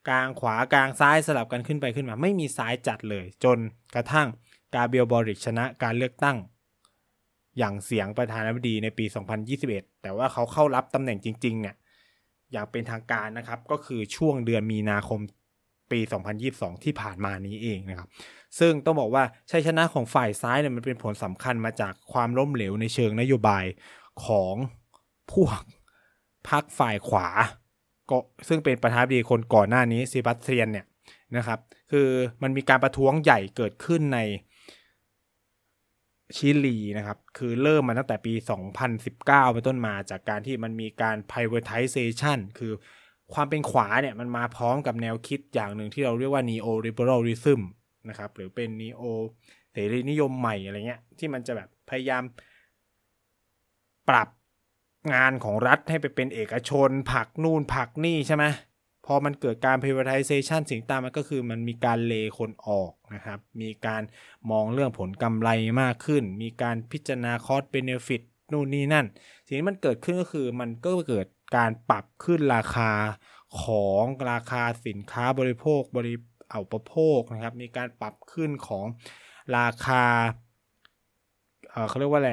[0.09, 3.59] กลางขวากลางซ้ายสลับกันขึ้นไปขึ้นมา ไม่มีซ้ายจัดเลย จน
[3.94, 4.29] กระทั่ง
[4.75, 6.37] กาเบรียลบอริกชนะการเลือกตั้ง
[7.59, 9.05] อย่างเสียงประธานาธิบดีในปี
[9.53, 11.75] 2021 แต่ว่าเขาเข้ารับตำแหน่งจริงๆเนี่ย
[12.53, 15.20] อย่างเป็นทางการนะครับ ก็คือช่วงเดือนมีนาคม
[15.90, 16.01] ปี
[16.42, 18.09] 2022 ที่ผ่านมานี้เองนะครับ
[18.59, 23.64] ซึ่งต้องบอกว่าชัยชนะของฝ่ายซ้ายเนี่ยมันเป็นผลสำคัญมาจากความล้มเหลวในเชิงนโยบาย
[24.27, 24.55] ของ
[25.33, 25.61] พวก
[26.49, 27.29] พรรคฝ่ายขวา
[28.11, 28.16] ก็
[28.49, 30.87] ซึ่งเป็นประธานาธิบดีคนก่อนหน้านี้ซีบัสเทียนเนี่ย
[31.37, 31.59] นะครับ
[31.92, 32.09] คือ
[32.42, 34.18] มันมีการประท้วงใหญ่เกิดขึ้นใน
[36.37, 38.35] ชิลีนะครับ คือเริ่มมาตั้งแต่ปี
[38.94, 42.73] 2019 เป็นต้นมาจากการที่มันมีการ privatization คือ
[43.33, 47.61] ความเป็นขวาเนี่ยมันมาพร้อมกับแนวคิดอย่างหนึ่งที่เราเรียกว่า neo liberalism
[48.09, 49.03] นะครับ หรือเป็น neo
[49.73, 52.23] เสรีนิยมใหม่อะไรเงี้ย ที่มันจะแบบพยายาม
[54.09, 54.29] ปรับ
[55.15, 58.45] งานของรัฐให้ไปเป็นเอกชน ผักนู่นผักนี่ใช่ไหม
[59.07, 64.03] พอมันเกิดการ privatization สิ่งตามมันก็คือมันมีการเลคนออกนะครับ มีการ
[64.51, 69.07] มองเรื่องผลกำไรมากขึ้น มีการพิจารณา cost benefit นู่นนี่นั่น
[69.47, 72.90] สิ่งที่มันเกิดขึ้นก็คือมันก็เกิด การปรับขึ้นราคา
[73.62, 76.14] ของราคาสินค้าบริโภคบริ
[76.51, 78.85] เอาประโภคนะครับ มีการปรับขึ้นของ
[79.57, 80.05] ราคา
[81.71, 82.33] เเขาเรียกว่าอะไร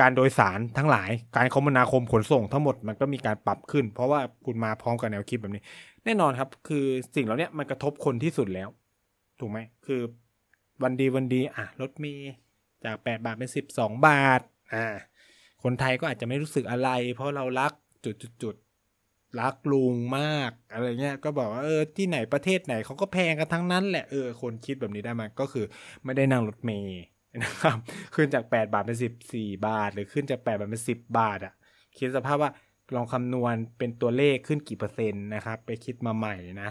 [0.00, 5.62] การโดยสารทั้งหลาย การคมนาคมขนส่งทั้งหมดมันก็มีการปรับขึ้น เพราะว่าคุณมาพร้อมกับแนวคิดแบบนี้
[6.04, 8.68] แน่นอนครับ คือสิ่งเหล่านี้มันกระทบคนที่สุดแล้ว
[9.40, 10.00] ถูกไหมคือ
[10.82, 12.14] วันดีวันดีอะรถมี
[12.84, 14.40] จากแปดบาทเป็นสิบสองบาท
[14.74, 14.86] อ่า
[15.62, 17.72] คนไทยก็อาจจะไม่รู้สึกอะไร เพราะเรารัก
[18.04, 18.56] จุดจุดจุด
[19.40, 25.64] รักลุงมากอะไรเงี้ย ก็บอกว่าเออที่ไหนประเทศไหนเขาก็แพงกันทั้งนั้นแหละเออคนคิดแบบนี้ได้มาก็คือ
[26.04, 27.00] ไม่ได้นั่งรถเมย์
[27.42, 27.76] นะครับ
[28.14, 28.98] ขึ้นจาก 8 บาทเป็น
[29.32, 31.54] 14 บาท หรือขึ้นจาก 8 บาทเป็น 10 บาทอะ่ะ
[31.98, 32.50] คิดสภาพว่า
[32.94, 36.70] ลองคำนวณเป็นตัวเลขขึ้นกี่เปอร์เซ็นต์นะครับ ไปคิดมาใหม่นะ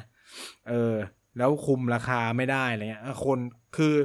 [0.69, 0.95] เออ
[1.37, 3.39] แล้วคุมราคาไม่ได้อะไรเงี้ยคน
[3.77, 3.95] คือ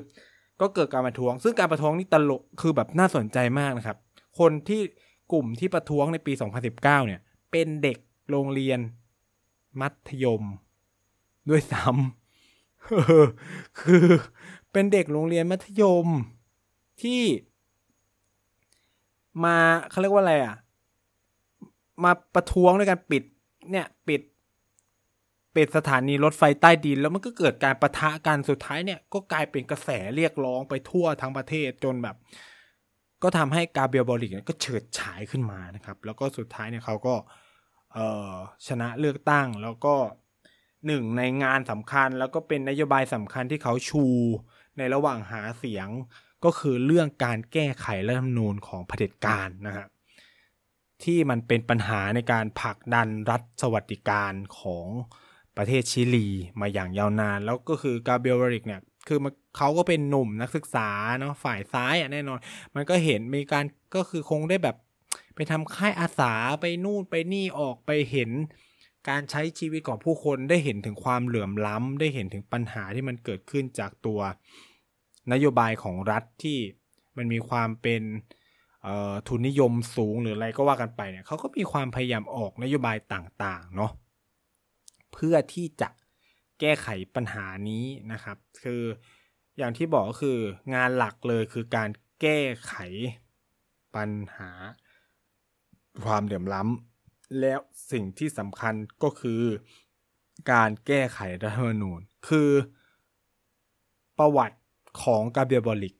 [0.60, 3.98] ก็เกิดการประท้วง ซึ่งการประท้วงนี่ตลกคือแบบน่าสนใจมากนะครับ
[4.38, 4.82] คนที่
[5.32, 7.98] กลุ่มที่ประท้วงในปี 2019 เนี่ย เป็นเด็ก
[8.30, 8.80] โรงเรียน
[9.80, 10.42] มัธยม
[11.50, 14.06] ด้วยซ้ำคือ
[14.72, 16.06] เป็นเด็กโรงเรียนมัธยม
[17.02, 17.22] ที่
[19.44, 19.56] มา
[19.90, 20.56] เขาเรียกว่าอะไรอะ
[22.04, 23.22] มาประท้วงด้วยการปิด
[23.70, 24.22] เนี่ย ปิด
[25.56, 32.16] ปิดสถานีรถไฟใต้ดิน แล้วมันก็เกิดการประทะกันสุดท้ายเนี่ย ก็กลายเป็นกระแสเรียกร้องไปทั่วทั้งประเทศจนแบบ
[33.24, 37.14] ก็ทำให้กาเบียบอลิกก็เฉิดฉายขึ้นมานะครับ แล้วก็สุดท้ายเนี่ยเขาก็
[38.66, 39.94] ชนะเลือกตั้งแล้วก็
[40.86, 44.04] หนึ่งในงานสำคัญแล้วก็เป็นนโยบายสำคัญที่เขาชู
[44.78, 45.88] ในระหว่างหาเสียง
[46.44, 49.86] ก็คือเรื่องการแก้ไขรัฐธรรมนูญของเผด็จการนะฮะ
[51.04, 54.86] ที่มันเป็นปัญหาในการผลักดันรัฐสวัสดิการของ
[55.56, 56.28] ประเทศชิลี
[56.60, 60.88] มาอย่างยาวนาน แล้วก็คือกาเบียลริกเนี่ย คือมันเขาก็เป็นหนุ่มนักศึกษา
[61.20, 62.38] เนาะฝ่ายซ้ายอะแน่นอน
[62.74, 63.64] มันก็เห็นมีการ
[63.94, 64.76] ก็คือคงได้แบบ
[65.34, 68.30] ไปทำค่ายอาสาไปนู่นไปนี่ออกไปเห็น
[69.08, 74.20] การใช้ชีวิตของผู้คนได้เห็นถึงความเหลื่อมล้ำได้เห็นถึงปัญหาที่มันเกิดขึ้นจากตัว
[75.32, 76.58] นโยบายของรัฐที่
[77.16, 78.02] มันมีความเป็น
[79.28, 83.92] ทุนนิยมสูงหรืออะไรก็ว่ากันไปเนี่ยเขาก็มีความพยายามออกนโยบายต่างๆเนาะ
[85.12, 85.88] เพื่อที่จะ
[86.60, 88.82] แก้ไขปัญหานี้นะครับ คือ
[89.58, 90.38] อย่างที่บอกก็คือ
[90.74, 91.90] งานหลักเลยคือการ
[92.20, 92.74] แก้ไข
[93.94, 94.50] ปัญหา
[96.04, 97.60] ความเหลื่อมล้ำแล้ว
[97.92, 99.42] สิ่งที่สำคัญก็คือ
[100.52, 102.50] การแก้ไขรัฐธรรมนูญ คือ
[104.18, 104.58] ประวัติ
[105.02, 105.94] ของกาเบียบอลิก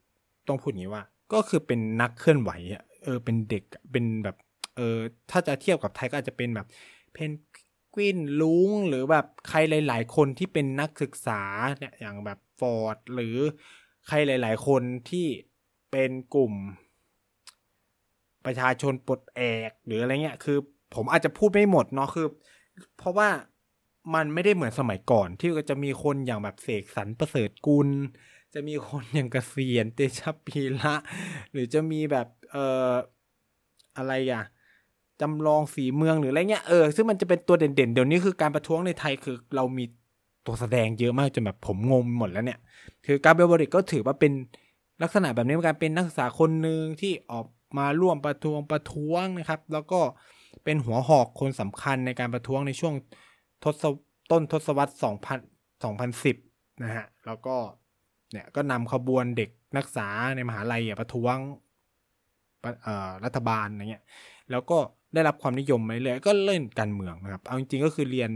[0.47, 2.51] ต้องพูดอย่างนี้ว่า ก็คือเป็นนักเคลื่อนไหว
[3.03, 4.35] เออเป็นเด็กเป็นแบบ
[4.75, 4.97] เออ
[5.31, 6.67] ถ้าจะเทียบกับไทยก็อาจจะเป็นแบบ
[7.13, 7.31] เพน
[7.97, 11.41] วินลุงหรือแบบใครหลาย ๆ คนที่เป็นนักศึกษา
[11.77, 13.37] เนี่ยอย่างแบบฟอร์ดหรือ
[14.07, 15.27] ใครหลาย ๆ คนที่
[15.91, 16.53] เป็นกลุ่ม
[18.45, 20.57] ประชาชนปลดแอกหรืออะไรเงี้ยคือ
[20.95, 22.27] ผมอาจจะพูดไม่หมดเนาะคือ
[22.97, 23.29] เพราะว่า
[24.15, 27.89] มันไม่ได้เหมือนสมัยก่อน ที่จะมีคนอย่างแบบเสกสรรประเสริฐกุล
[28.53, 30.95] จะมีคนอย่างกเกษียณเตชะพีละ
[31.51, 32.93] หรือจะมีแบบเอ่อ
[33.97, 34.43] อะไรอะ
[35.21, 39.85] จำลองฝีเมืองหรืออะไรเงี้ยเออซึ่งมันจะเป็นตัวเด่นๆเดี๋ยวนี้คือการประท้วงในไทยคือเรามี
[40.45, 42.59] ตัวแสดงเยอะมากจนแบบผมงงหมดแล้วเนี่ย
[43.05, 44.31] คือการเบลบริกก็ถือว่าเป็น
[45.03, 47.45] ลักษณะแบบนี้การเป็นนักศึกษาคนหนึ่งที่ออก
[47.77, 49.99] มาร่วมประท้วงประท้วงนะครับ แล้วก็
[50.63, 52.93] เป็นหัวหอกคนสำคัญในการประท้วงในช่วง
[53.63, 53.83] ทศ
[54.31, 57.55] ต้นทศวรรษ2000 2010นะฮะแล้วก็
[58.31, 61.35] เนี่ยก็นำขบวนเด็กนักศึกษาในมหาลัยประท้วง
[63.25, 64.03] รัฐบาลอะไรเงี้ย
[64.51, 64.77] แล้วก็
[65.15, 68.29] ได้รับความนิยมไปเลยก็เล่นการเมืองนะครับ เอาจริงๆก็คือเรียน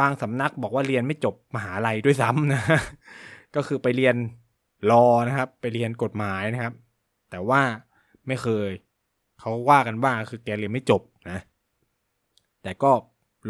[0.00, 2.62] บางสำนักบอกว่าเรียนไม่จบมหาลัยด้วยซ้ำนะ
[3.56, 4.16] ก็คือไปเรียน
[4.90, 6.74] รอนะครับ ไปเรียนกฎหมายนะครับ
[7.30, 7.60] แต่ว่า
[8.26, 8.70] ไม่เคย
[9.40, 11.38] เขาว่ากันว่าคือแกเรียนไม่จบนะ
[12.62, 12.90] แต่ก็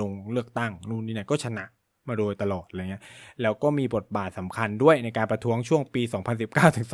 [0.00, 1.64] ลงเลือกตั้งนู่นนี่นะก็ชนะ
[2.08, 3.02] มาโดยตลอดอะไรเงี้ย
[3.42, 6.02] แล้วก็มีบทบาทสำคัญด้วยในการประท้วงช่วงปี
[6.40, 6.86] 2019ถึง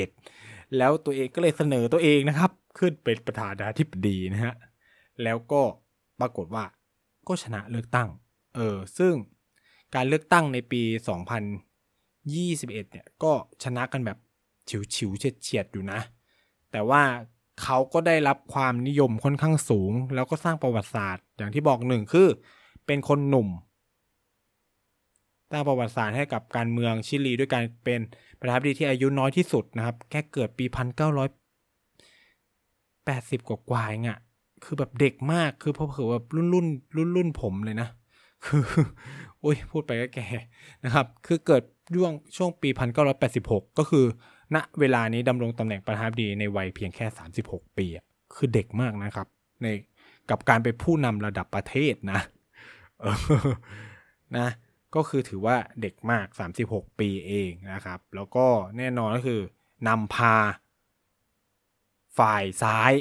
[0.00, 4.54] 2021 แล้วตัวเองก็เลยเสนอตัวเองนะครับ ขึ้นเป็นประธานาธิบดีนะฮะ
[5.22, 5.62] แล้วก็
[6.20, 6.64] ปรากฏว่า
[7.28, 8.08] ก็ชนะเลือกตั้ง
[8.56, 9.14] เออ ซึ่ง
[9.94, 10.82] การเลือกตั้งในปี
[11.82, 13.32] 2021 เนี่ยก็
[13.64, 14.18] ชนะกันแบบ
[14.94, 16.00] ฉิวๆเฉียดๆอยู่นะ
[16.72, 17.02] แต่ว่า
[17.62, 22.28] เขาก็ได้รับความนิยมค่อนข้างสูง แล้วก็สร้างประวัติศาสตร์ อย่างที่บอกหนึ่งคือ
[22.86, 23.48] เป็นคนหนุ่ม
[25.50, 28.00] สร้างประวัติศาสตร์ให้กับการเมืองชิลีด้วยการเป็น
[28.40, 31.28] ประธานาธิบดีที่อายุน้อยที่สุดนะครับ แค่เกิดปีพันเก้าร้อย
[33.04, 34.18] แปดสิบกว่ากว่าเองอะ
[34.64, 36.66] คือแบบเด็กมากคือพอเผื่อแบบรุ่นรุ่น
[36.96, 37.88] รุ่นรุ่นผมเลยนะ
[38.46, 38.62] คือ
[39.40, 40.26] โอ้ยพูดไปก็แก่
[40.84, 41.62] นะครับ คือเกิด
[41.94, 44.04] ช่วงช่วงปีพันเก้าร้อยแปดสิบหกก็คือ
[44.54, 47.06] ณเวลานี้ดำรงตำแหน่งประธานาธิบดีในวัยเพียงแค่
[47.42, 47.86] 36ปี
[48.34, 49.26] คือเด็กมากนะครับ
[49.62, 49.66] ใน
[50.30, 52.20] กับการเป็นผู้นำระดับประเทศนะ
[54.36, 54.48] นะ
[54.94, 56.26] ก็คือถือว่าเด็กมาก
[56.62, 58.46] 36 ปีเองนะครับ แล้วก็
[58.78, 59.40] แน่นอนก็คือ
[59.88, 60.34] นำพา
[62.18, 62.92] ฝ่ายซ้าย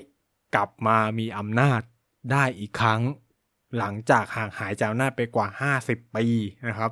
[0.55, 1.81] กลับมามีอำนาจ
[2.31, 3.01] ได้อีกครั้ง
[3.77, 5.47] หลังจากห่างหายจากอำนาจไปกว่า
[5.83, 6.25] 50 ปี
[6.67, 6.91] นะครับ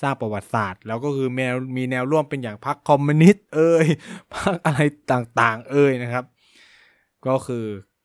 [0.00, 3.86] สร้างประวัติศาสตร์ แล้วก็คือแนวมีแนวร่วมเป็นอย่างพรรคคอมมิวนิสต์เอ่ย
[4.34, 4.80] พรรคอะไร
[5.12, 6.24] ต่างๆ เอ่ยนะครับ
[7.26, 7.64] ก็คือ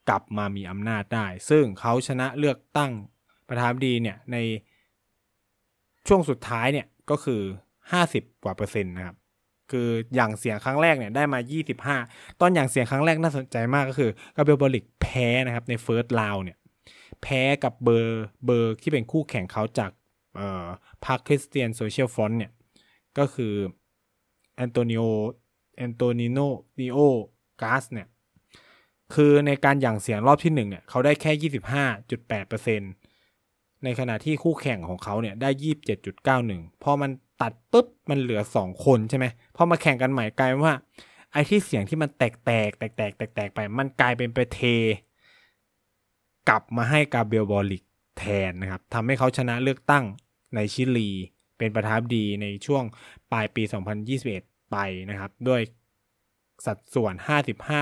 [0.09, 2.91] กลับมามีอำนาจได้ ซึ่งเขาชนะเลือกตั้ง
[3.47, 4.37] ประธานาธิบดีเนี่ยใน
[6.07, 7.41] ช่วงสุดท้ายเนี่ยก็คือ
[7.91, 9.15] 50 กว่าเปอร์เซ็นต์นะครับ
[9.71, 11.39] คือหยั่งเสียงครั้งแรกเนี่ยได้มา
[11.91, 16.57] 25 ตอนหยั่งเสียงครั้งแรกน่าสนใจมากก็คือกาเบรียลบอริกแพ้นะครับใน first round เนี่ย
[17.21, 19.91] แพ้กับเบอร์เบอร์ที่เป็นคู่แข่งเขาจาก
[21.05, 22.51] พรรค Christian Social Front เนี่ย
[23.17, 23.53] ก็คือ
[24.55, 25.01] แอนโตนิโอ
[25.77, 26.39] แอนโตนิโน
[26.81, 26.97] นิโอ
[27.63, 28.07] กาสเนี่ย
[29.15, 31.31] คือในการหยั่งเสียงรอบที่หนึ่งเนี่ยเขาได้แค่
[32.83, 35.49] 25.8%ในขณะที่คู่แข่งของเขาเนี่ยได้
[36.15, 40.75] 27.91 พอมัน ตัดปุ๊บมันเหลือ2คนใช่ไหมพอมาแข่งกันใหม่กลายว่า
[41.31, 44.61] ไอ้ที่เสียงที่มันแตกแตกแตกแตกแตกแตกไป มันกลายเป็นไปเท
[46.49, 47.83] กลับมาให้กาเบลบอลิก
[48.17, 50.03] แทนนะครับทำให้เขาชนะเลือกตั้ง
[50.55, 51.09] ในชิลี
[51.57, 52.83] เป็นประธานดีในช่วง
[53.31, 53.63] ปลายปี
[54.17, 54.77] 2021 ไป
[55.09, 55.61] นะครับ ด้วย
[56.65, 57.13] สัดส่วน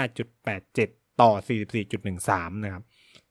[0.06, 1.32] 55.87 ต่อ
[1.98, 2.84] 44.13 นะครับ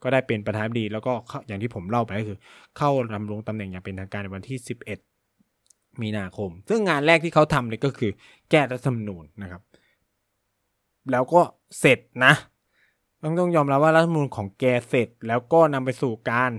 [0.03, 1.13] ก็ได้เป็นประธานดีแล้วก็
[1.47, 2.39] อย่างที่ผมเล่าไปก็คือ
[2.79, 4.59] เข้าดำรงตำแหน่งอย่างเป็นทางการในวันที่
[4.89, 5.12] 11
[6.00, 8.11] มีนาคม ซึ่งงานแรกที่เขาทำเลยก็คือ
[8.50, 9.62] แก้รัฐธรรมนูญนะครับ
[11.11, 11.42] แล้วก็
[11.81, 12.33] เสร็จนะ
[13.22, 16.52] ต้องต้องยอมรับว่ารัฐธรรมนูญของแกเสร็จ แล้วก็นำไปสู่การ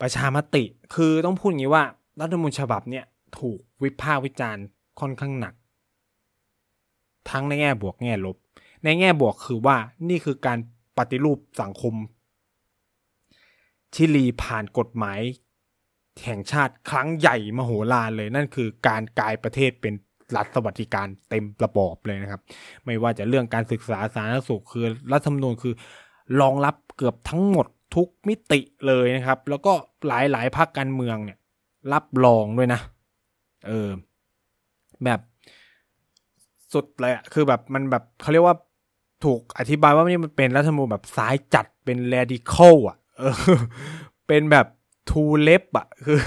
[0.00, 1.84] ประชามติ คือต้องพูดอย่างนี้ว่า
[2.20, 3.04] รัฐธรรมนูญฉบับเนี้ย
[3.38, 4.64] ถูกวิพากษ์วิจารณ์
[5.00, 5.54] ค่อนข้างหนัก
[7.30, 8.36] ทั้งในแง่บวกแง่ลบ
[8.84, 9.76] ในแง่บวกคือว่า
[10.08, 10.58] นี่คือการ
[10.98, 11.94] ปฏิรูปสังคม
[13.94, 15.20] ชิลีผ่านกฎหมาย
[16.24, 19.94] แห่งชาติครั้งใหญ่มโหฬารเลยนั่นคือการกลายประเทศเป็น
[20.36, 22.40] รัฐสวัสดิการเต็มระบอบเลยนะครับ
[22.84, 25.74] ไม่ว่าจะเรื่องการศึกษาสาธารณสุขคือรัฐธรรมนูญคือ
[26.40, 29.72] รองรับเกือบทั้งหมดทุกมิติเลยนะครับ แล้วก็
[30.08, 31.38] หลายหลายภาคการเมืองเนี่ย
[31.92, 32.80] รับรองด้วยนะ
[33.68, 33.88] เออ
[35.04, 35.20] แบบ
[36.72, 38.56] สุดเลยอะคือแบบมันแบบเขาเรียกว่า
[39.24, 43.34] ถูกอธิบายว่านี่มันเป็นรัฐธรรมนูญแบบซ้ายจัดเป็นเรดิคอลอะเออ
[44.28, 44.66] เป็นแบบ
[45.10, 46.18] ทูเล็บอะคือ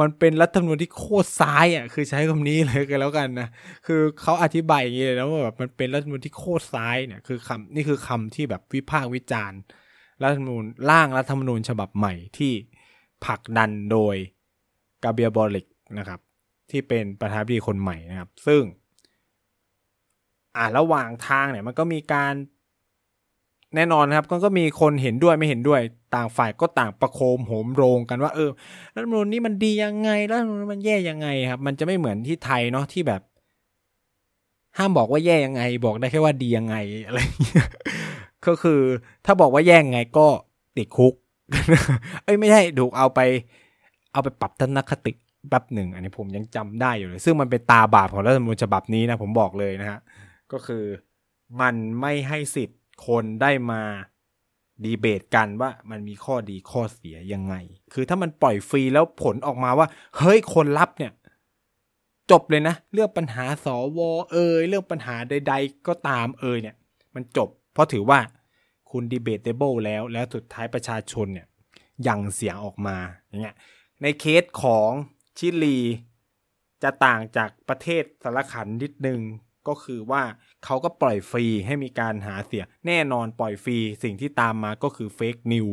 [0.00, 3.48] มันเป็นรัฐธรรมนูญที่โคตรซ้ายอะคือใช้คำนี้เลยกันแล้วกันนะ
[3.86, 9.60] คือเขาอธิบายอย่างนี้เลยนะว่าแบบมันเป็นรัฐธรรมนูญที่โคตรซ้ายเนี่ยคือคำนี่คือคำที่แบบวิพากษ์วิจารณ์
[10.22, 12.52] รัฐธรรมนูญร่างรัฐธรรมนูญฉบับใหม่ที่
[13.24, 14.16] ผลักดันโดย
[15.04, 15.66] กาเบียบอลิก
[15.98, 16.20] นะครับ
[16.70, 18.62] ที่เป็นประธานาธิบดีคนใหม่นะครับ ซึ่ง
[20.56, 22.34] อ่าระหว่างทางเนี่ยมันก็มีการ
[23.76, 25.80] แน่นอนครับก็ก็มีคนเห็นด้วยไม่เห็นด้วย
[26.14, 28.50] ต่างฝ่ายก็ต่างประโคมโหมโรงกันว่าเออ
[28.94, 33.22] รัฐธรรมนูญนี้มันดียังไงรัฐธรรมนูญมันแย่ยังไงครับ มันจะไม่เหมือนที่ไทยเนาะที่แบบ
[34.78, 37.18] ห้ามบอกว่าแย่ยังไง บอกได้แค่ว่าดียังไงอะไร
[38.46, 38.80] ก็คือ
[39.24, 40.26] ถ้าบอกว่าแย่ยังไงก็
[40.76, 41.14] ติดคุก
[42.24, 43.20] เอ้ยไม่ใช่ถูกเอาไป
[44.12, 45.12] เอาไปปรับทัศนคติ
[45.48, 49.98] แป๊บหนึ่งอันนี้ผมยังจำได้อยู่เลย ซึ่งมันเป็นตาบาปของรัฐธรรมนูญฉบับนี้นะผมบอกเลยนะฮะ
[50.52, 50.84] ก็คือ
[51.60, 53.82] มันไม่ให้สิทธิ์ คนได้มา
[54.84, 57.54] ดีเบตกันว่ามันมีข้อดีข้อเสียยังไง
[57.92, 59.86] คือถ้ามันปล่อยฟรีแล้วผลออกมาว่า
[60.18, 61.12] เฮ้ยคนรับเนี่ย
[62.30, 63.98] จบเลยนะ เรื่องปัญหาสว
[64.32, 66.76] เอยเรื่องปัญหาใด ๆ ก็ตามเอยเนี่ย
[67.14, 68.18] มันจบ เพราะถือว่า
[68.90, 71.46] คุณดีเบตเตเบิลแล้ว แล้วสุดท้ายประชาชนเนี่ย
[72.08, 73.56] ยังเสียงออกมาอย่างเงี้ย
[74.02, 74.90] ในเคสของ
[75.38, 75.78] ชิลี
[76.82, 79.20] จะต่างจากประเทศสารขันนิดนึง
[79.68, 80.22] ก็คือว่า
[80.64, 85.68] เขาก็ปล่อยฟรีให้มีการหาเสียงแน่นอนปล่อยฟรีสิ่งที่ตามมาก็คือเฟกนิว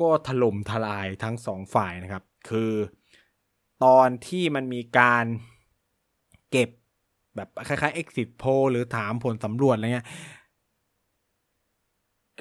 [0.00, 2.72] ก็ถล่มทลายทั้งสองฝ่ายนะครับ คือ
[3.84, 5.24] ตอนที่มันมีการ
[6.50, 6.70] เก็บ
[7.36, 10.08] แบบคล้ายๆ exit poll หรือถามผลสำรวจอะไรเงี้ย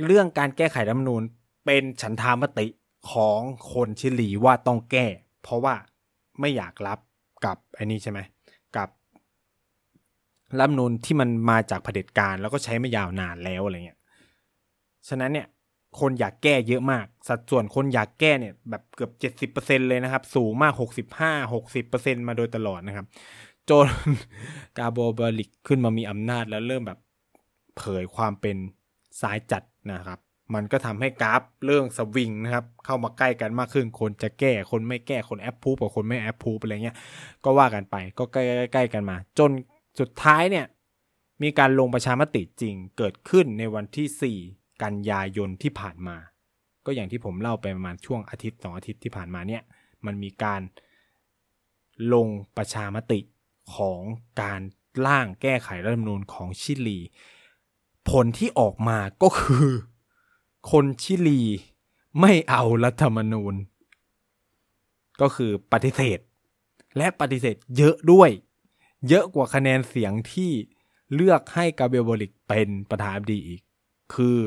[0.05, 1.23] เรื่องการแก้ไขรัฐมนูญ
[1.65, 2.67] เป็นฉันทามติ
[3.11, 3.39] ของ
[3.73, 5.07] คนชิลีว่าต้องแก้
[5.43, 5.75] เพราะว่า
[6.39, 6.99] ไม่อยากรับ
[7.45, 8.19] กับไอ้นี่ใช่ไหม
[10.59, 13.99] รัฐมนูลที่มันมาจากเผด็จการแล้วก็ใช้มายาวนานแล้วอะไรเงี้ย
[15.09, 15.47] ฉะนั้นเนี่ย
[15.99, 19.09] คนอยากแก้เยอะมาก สัดส่วนคนอยากแก้เนี่ยแบบเกือ
[19.49, 20.73] บ 70%เลยนะครับ สูงมาก
[21.45, 23.05] 65-60%มาโดยตลอดนะครับ
[23.69, 23.87] จน
[24.77, 26.99] กาโบบาลิกขึ้นมามีอำนาจแล้วเริ่มแบบ
[27.77, 28.57] เผยความเป็น
[29.21, 30.19] สายจัดนะครับ
[30.53, 36.97] มันก็ทำให้กราฟเรื่องสวิงนะครับ เข้ามาใกล้กันมากขึ้น คนจะแก้คนไม่แก้คนแอปพูบกับคนไม่แอปพูบอะไรเงี้ย
[37.43, 39.51] ก็ว่ากันไปก็ใกล้ๆกันมา จน
[39.99, 40.65] สุดท้ายเนี่ย
[41.41, 46.17] มีการลงประชามติจริงเกิดขึ้นในวันที่ 4 กันยายนที่ผ่านมา
[46.85, 49.63] ก็อย่างที่ผมเล่าไปประมาณช่วงอาทิตย์สองอาทิตย์ที่ผ่านมาเนี่ย
[50.05, 50.61] มันมีการ
[52.13, 52.27] ลง
[52.57, 53.19] ประชามติ
[53.75, 54.01] ของ
[54.41, 54.61] การ
[55.07, 56.99] ร่างแก้ไขรัฐธรรมนูญของชิลี
[58.09, 59.67] ผลที่ออกมาก็คือ
[60.71, 61.41] คนชิลี
[62.21, 63.55] ไม่เอารัฐธรรมนูญ
[65.21, 66.19] ก็คือปฏิเสธ
[66.97, 68.29] และปฏิเสธเยอะด้วย
[69.09, 70.51] เยอะกว่าคะแนนเสียงที่
[71.13, 73.61] เลือกให้กาเบลบริกเป็นประธานาธิบดีอีก
[74.13, 74.37] คือ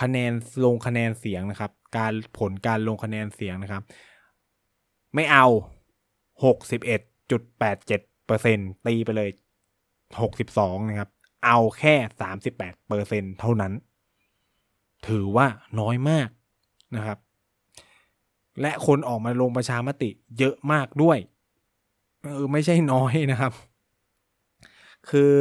[0.00, 0.32] คะแนน
[0.64, 3.82] ลงคะแนนเสียงนะครับ การผลการลงคะแนนเสียงนะครับ
[5.14, 5.46] ไม่เอา
[6.42, 9.30] 61.87%ตีไปเลย
[10.08, 11.08] 62 นะครับ
[11.44, 11.94] เอาแค่
[12.68, 13.72] 38%เท่านั้น
[15.08, 15.46] ถือว่า
[15.80, 16.28] น้อยมาก
[16.96, 17.18] นะครับ
[18.60, 21.18] และคนออกมาลงประชามติเยอะมากด้วย
[22.22, 23.52] เออไม่ใช่น้อยนะครับ
[25.10, 25.34] คือ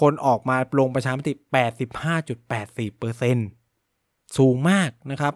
[0.00, 1.32] คนออกมาลงประชามติ
[1.94, 3.36] 85.84เปอร์เซ็น
[4.38, 5.34] สูงมากนะครับ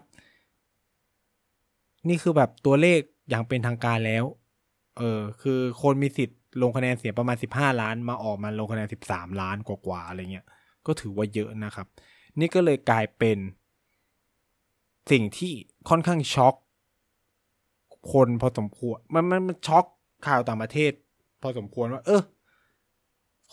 [2.07, 4.25] นี่คือแบบตัวเลขอย่างเป็นทางการแล้ว
[4.97, 10.45] เออ คือคนมีสิทธิ์ลงคะแนนเสียงประมาณ 15 ล้าน มาออกมาลงคะแนน 13 ล้านกว่าๆอะไรเงี้ย
[10.85, 11.87] ก็ถือว่าเยอะนะครับ
[12.39, 13.37] นี่ก็เลยกลายเป็น
[15.11, 15.53] สิ่งที่
[15.89, 16.55] ค่อนข้างช็อก
[18.11, 19.85] คนพอสมควร มันมันมันช็อก
[20.27, 20.91] ข่าวต่างประเทศ
[21.41, 22.21] พอสมควรว่า เออ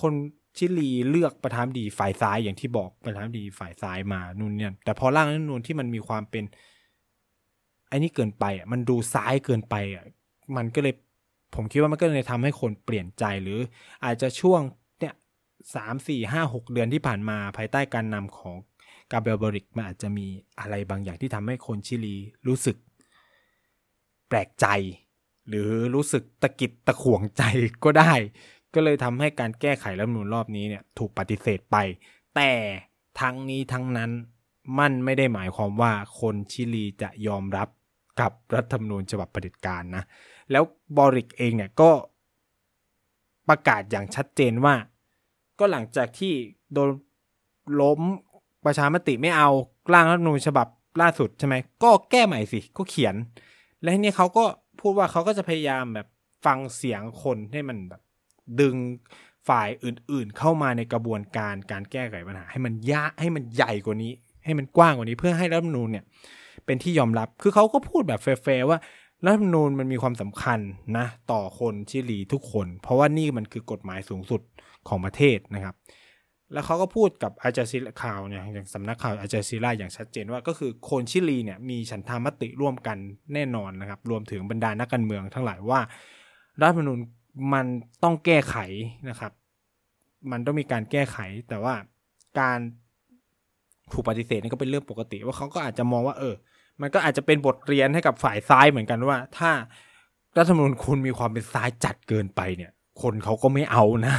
[0.01, 0.13] คน
[0.57, 6.45] ชิลีเลือกประธานดีฝ่ายซ้ายอย่างที่บอกประธานดีฝ่ายซ้ายมานู่นเนี่ยแต่พอร่างนั้นนูนที่มันมีความเป็น
[7.89, 10.05] ไอ้นี่เกินไปอะมันดูซ้ายเกินไปอะ
[10.57, 10.95] มันก็เลย
[11.55, 13.59] ผมคิดว่ามันก็เลยทำให้คนเปลี่ยนใจหรือ
[14.05, 14.61] อาจจะช่วง
[15.01, 15.15] เนี่ย
[15.75, 18.57] สามสี่ห้าหกเดือนที่ผ่านมาภายใต้การนำของ
[19.13, 20.27] กาเบลบริกมันอาจจะมี
[20.61, 22.17] อะไรบางอย่างที่ทำให้คนชิลี
[22.49, 22.77] รู้สึก
[24.29, 24.67] แปลกใจ
[25.49, 27.43] หรือรู้สึกตะกิดตะขวงใจ
[27.85, 28.13] ก็ได้
[28.75, 31.77] ก็เลยทำให้การแก้ไขรัฐมนูลรอบนี้เนี่ยถูกปฏิเสธไป
[32.37, 32.51] แต่
[33.21, 34.11] ทั้งนี้ทั้งนั้น
[34.79, 37.69] มันไม่ได้หมายความว่าคนชิลีจะยอมรับ
[38.21, 40.05] กับรัฐธรรมนูญฉบับปฏิการนะ
[40.51, 40.65] แล้ว
[40.97, 41.91] บอริกเองเนี่ยก็
[43.49, 44.75] ประกาศอย่างชัดเจนว่า
[45.59, 46.33] ก็หลังจากที่
[46.73, 46.91] โดน
[47.81, 48.01] ล้ม
[48.65, 49.49] ประชามติไม่เอา
[49.93, 50.69] ร่างรัฐธรรมนูญฉบับ
[51.01, 53.15] ล่าสุดใช่ไหมก็แก้ใหม่สิก็เขียน
[53.81, 54.45] และทีนี้เขาก็
[54.81, 56.07] พูดว่าเขาก็จะพยายามแบบ
[56.45, 58.03] ฟังเสียงคนให้มันแบบ
[58.61, 58.77] ดึง
[59.49, 64.13] ฝ่ายอื่นๆ เข้ามาในกระบวนการการแก้ไขปัญหา ให้มันยากให้มันใหญ่กว่านี้
[64.45, 66.05] ให้มันกว้างกว่านี้เพื่อให้รัฐมนูญเนี่ย
[66.67, 68.79] เป็นที่ยอมรับคือเขาก็พูดแบบแฟร์ว่า
[69.25, 70.61] รัฐมนูญมันมีความสำคัญ
[70.99, 74.41] นะต่อคนชิลีทุกคน เพราะว่านี่มันคือกฎหมายสูงสุด
[74.89, 75.75] ของประเทศนะครับ
[76.53, 82.99] แล้วเขาก็พูดกับอาจารย์ซีข่าวเนี่ยอย่างสำนักข่าวอาจารย์ซีราอย่างชัดเจนว่าก็คือคนชิลีเนี่ยมีฉันทามติร่วมกัน
[83.35, 85.81] แน่นอนนะครับ รวมถึงบรรดานักการเมืองทั้งหลายว่า
[86.61, 86.99] รัฐธรรมนูญ
[87.53, 87.67] มัน
[88.03, 88.57] ต้องแก้ไข
[89.09, 89.33] นะครับ
[90.31, 91.19] มันต้องมีการแก้ไข
[91.49, 91.75] แต่ว่า
[92.41, 92.59] การ
[93.93, 96.35] ถูกปฏิเสธนี่ก็เป็นเรื่องปกติ ว่าเขาก็อาจจะมองว่า เออ
[96.81, 99.51] มันก็อาจจะเป็นบทเรียนให้กับฝ่ายซ้ายเหมือนกันว่า ถ้า
[100.37, 102.73] รัฐธรรมนูญคุณมีความเป็นซ้ายจัดเกินไปเนี่ย
[103.03, 104.17] คนเขาก็ไม่เอานะ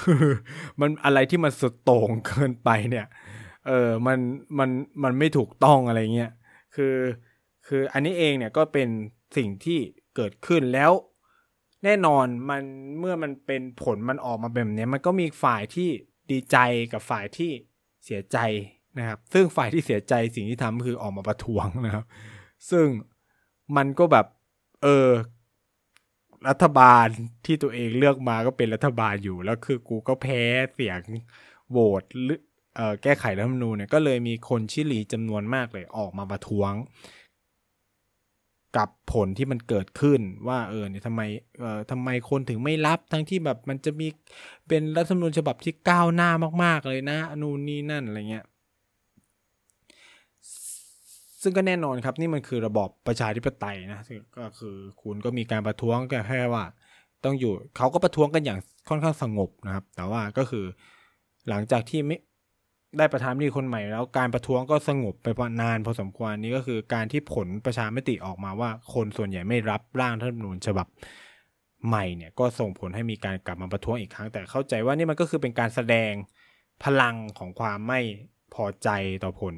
[0.00, 0.24] คือ
[0.80, 3.06] มันอะไรที่มันสุดโต่งเกินไปเนี่ย
[3.66, 4.18] เออมัน
[4.58, 4.70] มัน
[5.02, 6.32] มันไม่ถูกต้องอะไรเงี้ย
[6.74, 6.96] คือ
[7.66, 8.88] คืออันนี้เองเนี่ยก็เป็น
[9.36, 9.78] สิ่งที่
[10.16, 10.92] เกิดขึ้นแล้ว
[11.84, 12.62] แน่นอนมัน
[12.98, 15.88] เมื่อมันเป็นผลมันออกมาแบบนี้มันก็มีฝ่ายที่
[16.30, 16.56] ดีใจ
[16.92, 17.50] กับฝ่ายที่
[18.04, 18.38] เสียใจ
[18.98, 22.04] นะครับ ซึ่งฝ่ายที่เสียใจสิ่งที่ทำคือออกมาประท้วงนะครับ
[22.70, 22.86] ซึ่ง
[23.76, 24.26] มันก็แบบ
[24.82, 25.10] เออ
[26.48, 27.06] รัฐบาล
[27.46, 30.42] ที่ตัวเองเลือกมาก็เป็นรัฐบาลอยู่ แล้วคือกูก็แพ้
[30.74, 31.00] เสียง
[31.70, 32.40] โหวตหรือ
[33.02, 36.72] แก้ไขรัฐธรรมนูญเนี่ยก็เลยมีคนชิลีจำนวนมากเลยออกมาประท้วง
[38.76, 41.22] กับผลที่มันเกิดขึ้นว่าเออเนี่ยทำไม
[41.60, 44.08] เอ่อทำไมคนถึงไม่รับทั้งที่แบบมันจะมี
[44.68, 46.30] เป็นรัฐธรรมนูญฉบับที่ก้าวหน้า
[46.64, 48.44] มาก ๆ เลยนะนู่นนี่นั่นอะไรเงี้ย
[51.42, 54.00] ซึ่งก็แน่นอนครับนี่มันคือระบอบประชาธิปไตยนะ
[54.38, 56.64] ก็คือคุณก็มีการประท้วงกันแค่ว่า
[57.24, 58.58] ต้องอยู่เขาก็ประท้วงกันอย่าง
[58.88, 60.64] ค่อนข้างสงบนะครับ แต่ว่าก็คือ
[61.48, 62.16] หลังจากที่ไม่
[62.98, 65.26] ได้ประธานดีคนใหม่แล้วการประท้วงก็สงบไป
[65.60, 70.86] นานพอสมควรนี้ก็คือการที่ผลประชามติออกมาว่า คนส่วนใหญ่ไม่รับร่างรัฐธรรมนูญฉบับ
[71.86, 76.12] ใหม่เนี่ยก็ส่งผลให้มีการกลับมาประท้วงอีกครั้ง แต่เข้าใจว่านี่มันก็คือเป็นการแสดง
[76.84, 78.00] พลังของความไม่
[78.54, 78.88] พอใจ
[79.24, 79.54] ต่อผล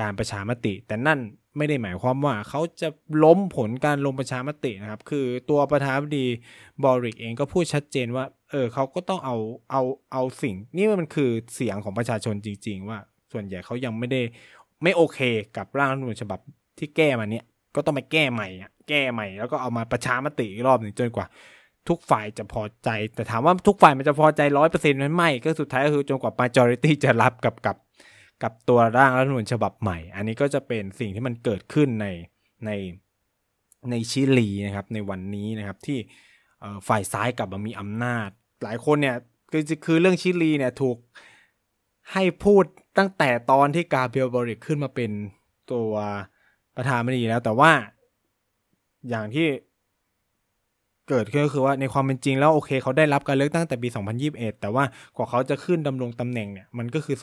[0.00, 1.20] การประชามติ แต่นั่น
[1.56, 2.88] ไม่ได้หมายความว่าเขาจะ
[3.24, 6.26] ล้มผลการลงประชามตินะครับ คือตัวประธานาธิบดี
[6.84, 9.36] บอริกเองก็พูดชัดเจนว่า เออเขาก็ต้องเอา
[9.70, 9.82] เอา
[10.12, 12.98] เอาสิ่ง นี่มันคือเสียงของประชาชนจริง ๆ ว่า
[13.32, 14.20] ส่วนใหญ่เขายังไม่ได้
[14.82, 15.18] ไม่โอเค
[15.56, 16.40] กับร่างรัฐธรรมนูญฉบับ
[16.78, 17.44] ที่แก้มาเนี่ย
[17.74, 21.26] ก็ต้องไปแก้ใหม่อะแก้ใหม่ แล้วก็เอามาประชามติอีกรอบหนึ่งจนกว่า
[21.88, 27.76] ทุกฝ่ายจะพอใจ แต่ถามว่าทุกฝ่ายมันจะพอใจร้อยเปอร์เซ็นต์ไม่ก็สุดท้ายก็คือจนกว่า majority จะรับกับกับ
[28.42, 32.06] กับตัวร่างรัฐธรรมนูญฉบับใหม่ อันนี้ก็จะเป็นสิ่งที่มันเกิดขึ้นใน
[32.66, 32.70] ใน
[33.90, 35.98] ในชิลีนะครับในวันนี้นะครับที่
[36.88, 38.28] ฝ่ายซ้ายกลับมามีอำนาจ
[38.62, 39.16] หลายคนเนี่ย
[39.50, 40.96] คือคือเรื่องชิลีเนี่ยถูก
[42.12, 42.64] ให้พูด
[42.98, 45.10] ตั้งแต่ตอนที่กาเบรียลบริกขึ้นมาเป็น
[45.72, 45.92] ตัว
[46.76, 47.70] ประธานาธิบดีแล้ว แต่ว่า
[49.08, 49.48] อย่างที่
[51.08, 53.88] เกิดขึ้นก็คือว่าในความเป็นจริงแล้วโอเคเขาได้รับการเลือกตั้งแต่ปี
[54.24, 54.84] 2021 แต่ว่า
[55.16, 57.16] กว่าเขาจะขึ้นดำรงตำแหน่งเนี่ยมันก็คือ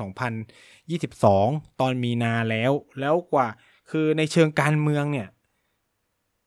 [1.11, 3.47] 2022 ตอนมีนาแล้ว แล้วกว่า
[3.91, 5.27] คือในเชิงการเมืองเนี่ย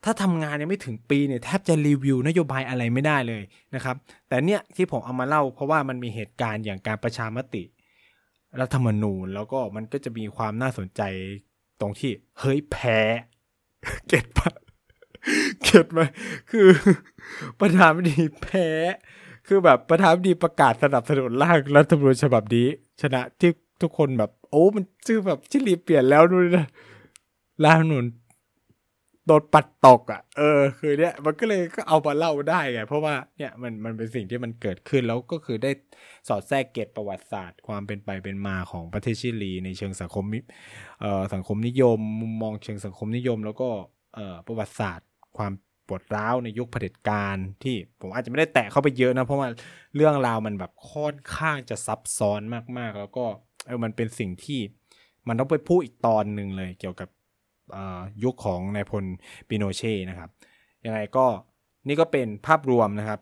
[0.07, 3.42] ถ้าทำงานยังไม่ถึงปีเนี่ยแทบจะรีวิวนโยบายอะไรไม่ได้เลย
[3.74, 3.96] นะครับ
[4.28, 7.62] แต่เนี่ยที่ผมเอามาเล่า เพราะว่ามันมีเหตุการณ์อย่างการประชามติ
[8.61, 11.02] รัฐธรรมนูญ แล้วก็มันก็จะมีความน่าสนใจ
[11.80, 13.00] ตรงที่ เฮ้ยแพ้
[14.09, 14.52] เก็ตปะ
[15.64, 16.00] เก็ตไหม
[16.50, 16.68] คือ
[17.61, 18.68] ประธานบดีแพ้
[19.46, 22.66] คือแบบประธานบดีประกาศสนับสนุนร่างรัฐธรรมนูญฉบับนี้
[23.02, 23.50] ชนะที่
[23.82, 26.66] ทุกคนแบบ โอ้มันชื่อแบบชิลีเปลี่ยนแล้วด้วยนะ
[27.64, 28.04] ร่างรัฐธรรมนูญ
[29.27, 35.70] โดนปัดตกอะ เออ คือเนี้ยมันก็เลยก็เอามาเล่าได้ไง เพราะว่าเนี่ยมันมันเป็นสิ่งที่มันเกิดขึ้นแล้วก็คือได้
[36.29, 40.24] สอดแทรกเกตประวัติศาสตร์ ความเป็นไปเป็นมาของประเทศชิลี ในเชิงสังคม
[41.01, 43.68] เอ่อสังคมนิยม มุมมองเชิงสังคมนิยม แล้วก็
[44.14, 45.09] เอ่อประวัติศาสตร์
[45.39, 45.53] ความ
[45.87, 49.49] ปวดร้าวในยุคเผด็จการที่ผมอาจจะไม่ได้แตะเข้าไปเยอะนะ เพราะว่า
[49.97, 52.41] เรื่องราวมันแบบค่อนข้างจะซับซ้อน
[52.79, 53.24] มากๆ แล้วก็
[53.66, 54.61] เออมันเป็นสิ่งที่
[55.29, 57.09] มันต้องไปพูดอีกตอนหนึ่งเลยเกี่ยวกับ
[58.25, 59.05] ยุคของนายพล
[59.49, 60.31] ปิโนเช่นะครับ
[60.85, 61.27] ยังไงก็
[61.89, 63.21] นี่ก็เป็นภาพรวมนะครับ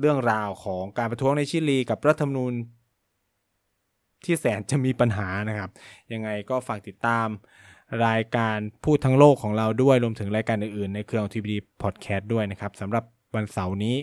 [0.00, 2.52] เรื่องราวของการประท้วงในชิลี กับรัฐธรรมนูญ
[4.24, 5.70] ที่แสนจะมีปัญหานะครับ
[6.12, 7.26] ยังไงก็ฝากติดตาม
[8.06, 13.04] รายการพูดทั้งโลกของเราด้วยรวมถึงรายการอื่นๆ ในเครือของทีวีพอดแคสต์ด้วยนะครับสำหรับ
[13.34, 13.96] วันเสาร์นี้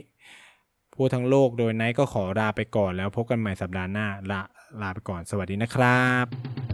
[0.96, 4.42] พูดทั้งโลกโดยไนก็ขอลาไปก่อนแล้วพบกันใหม่สัปดาห์หน้าลา
[4.82, 6.65] ลาไปก่อนสวัสดีนะครับ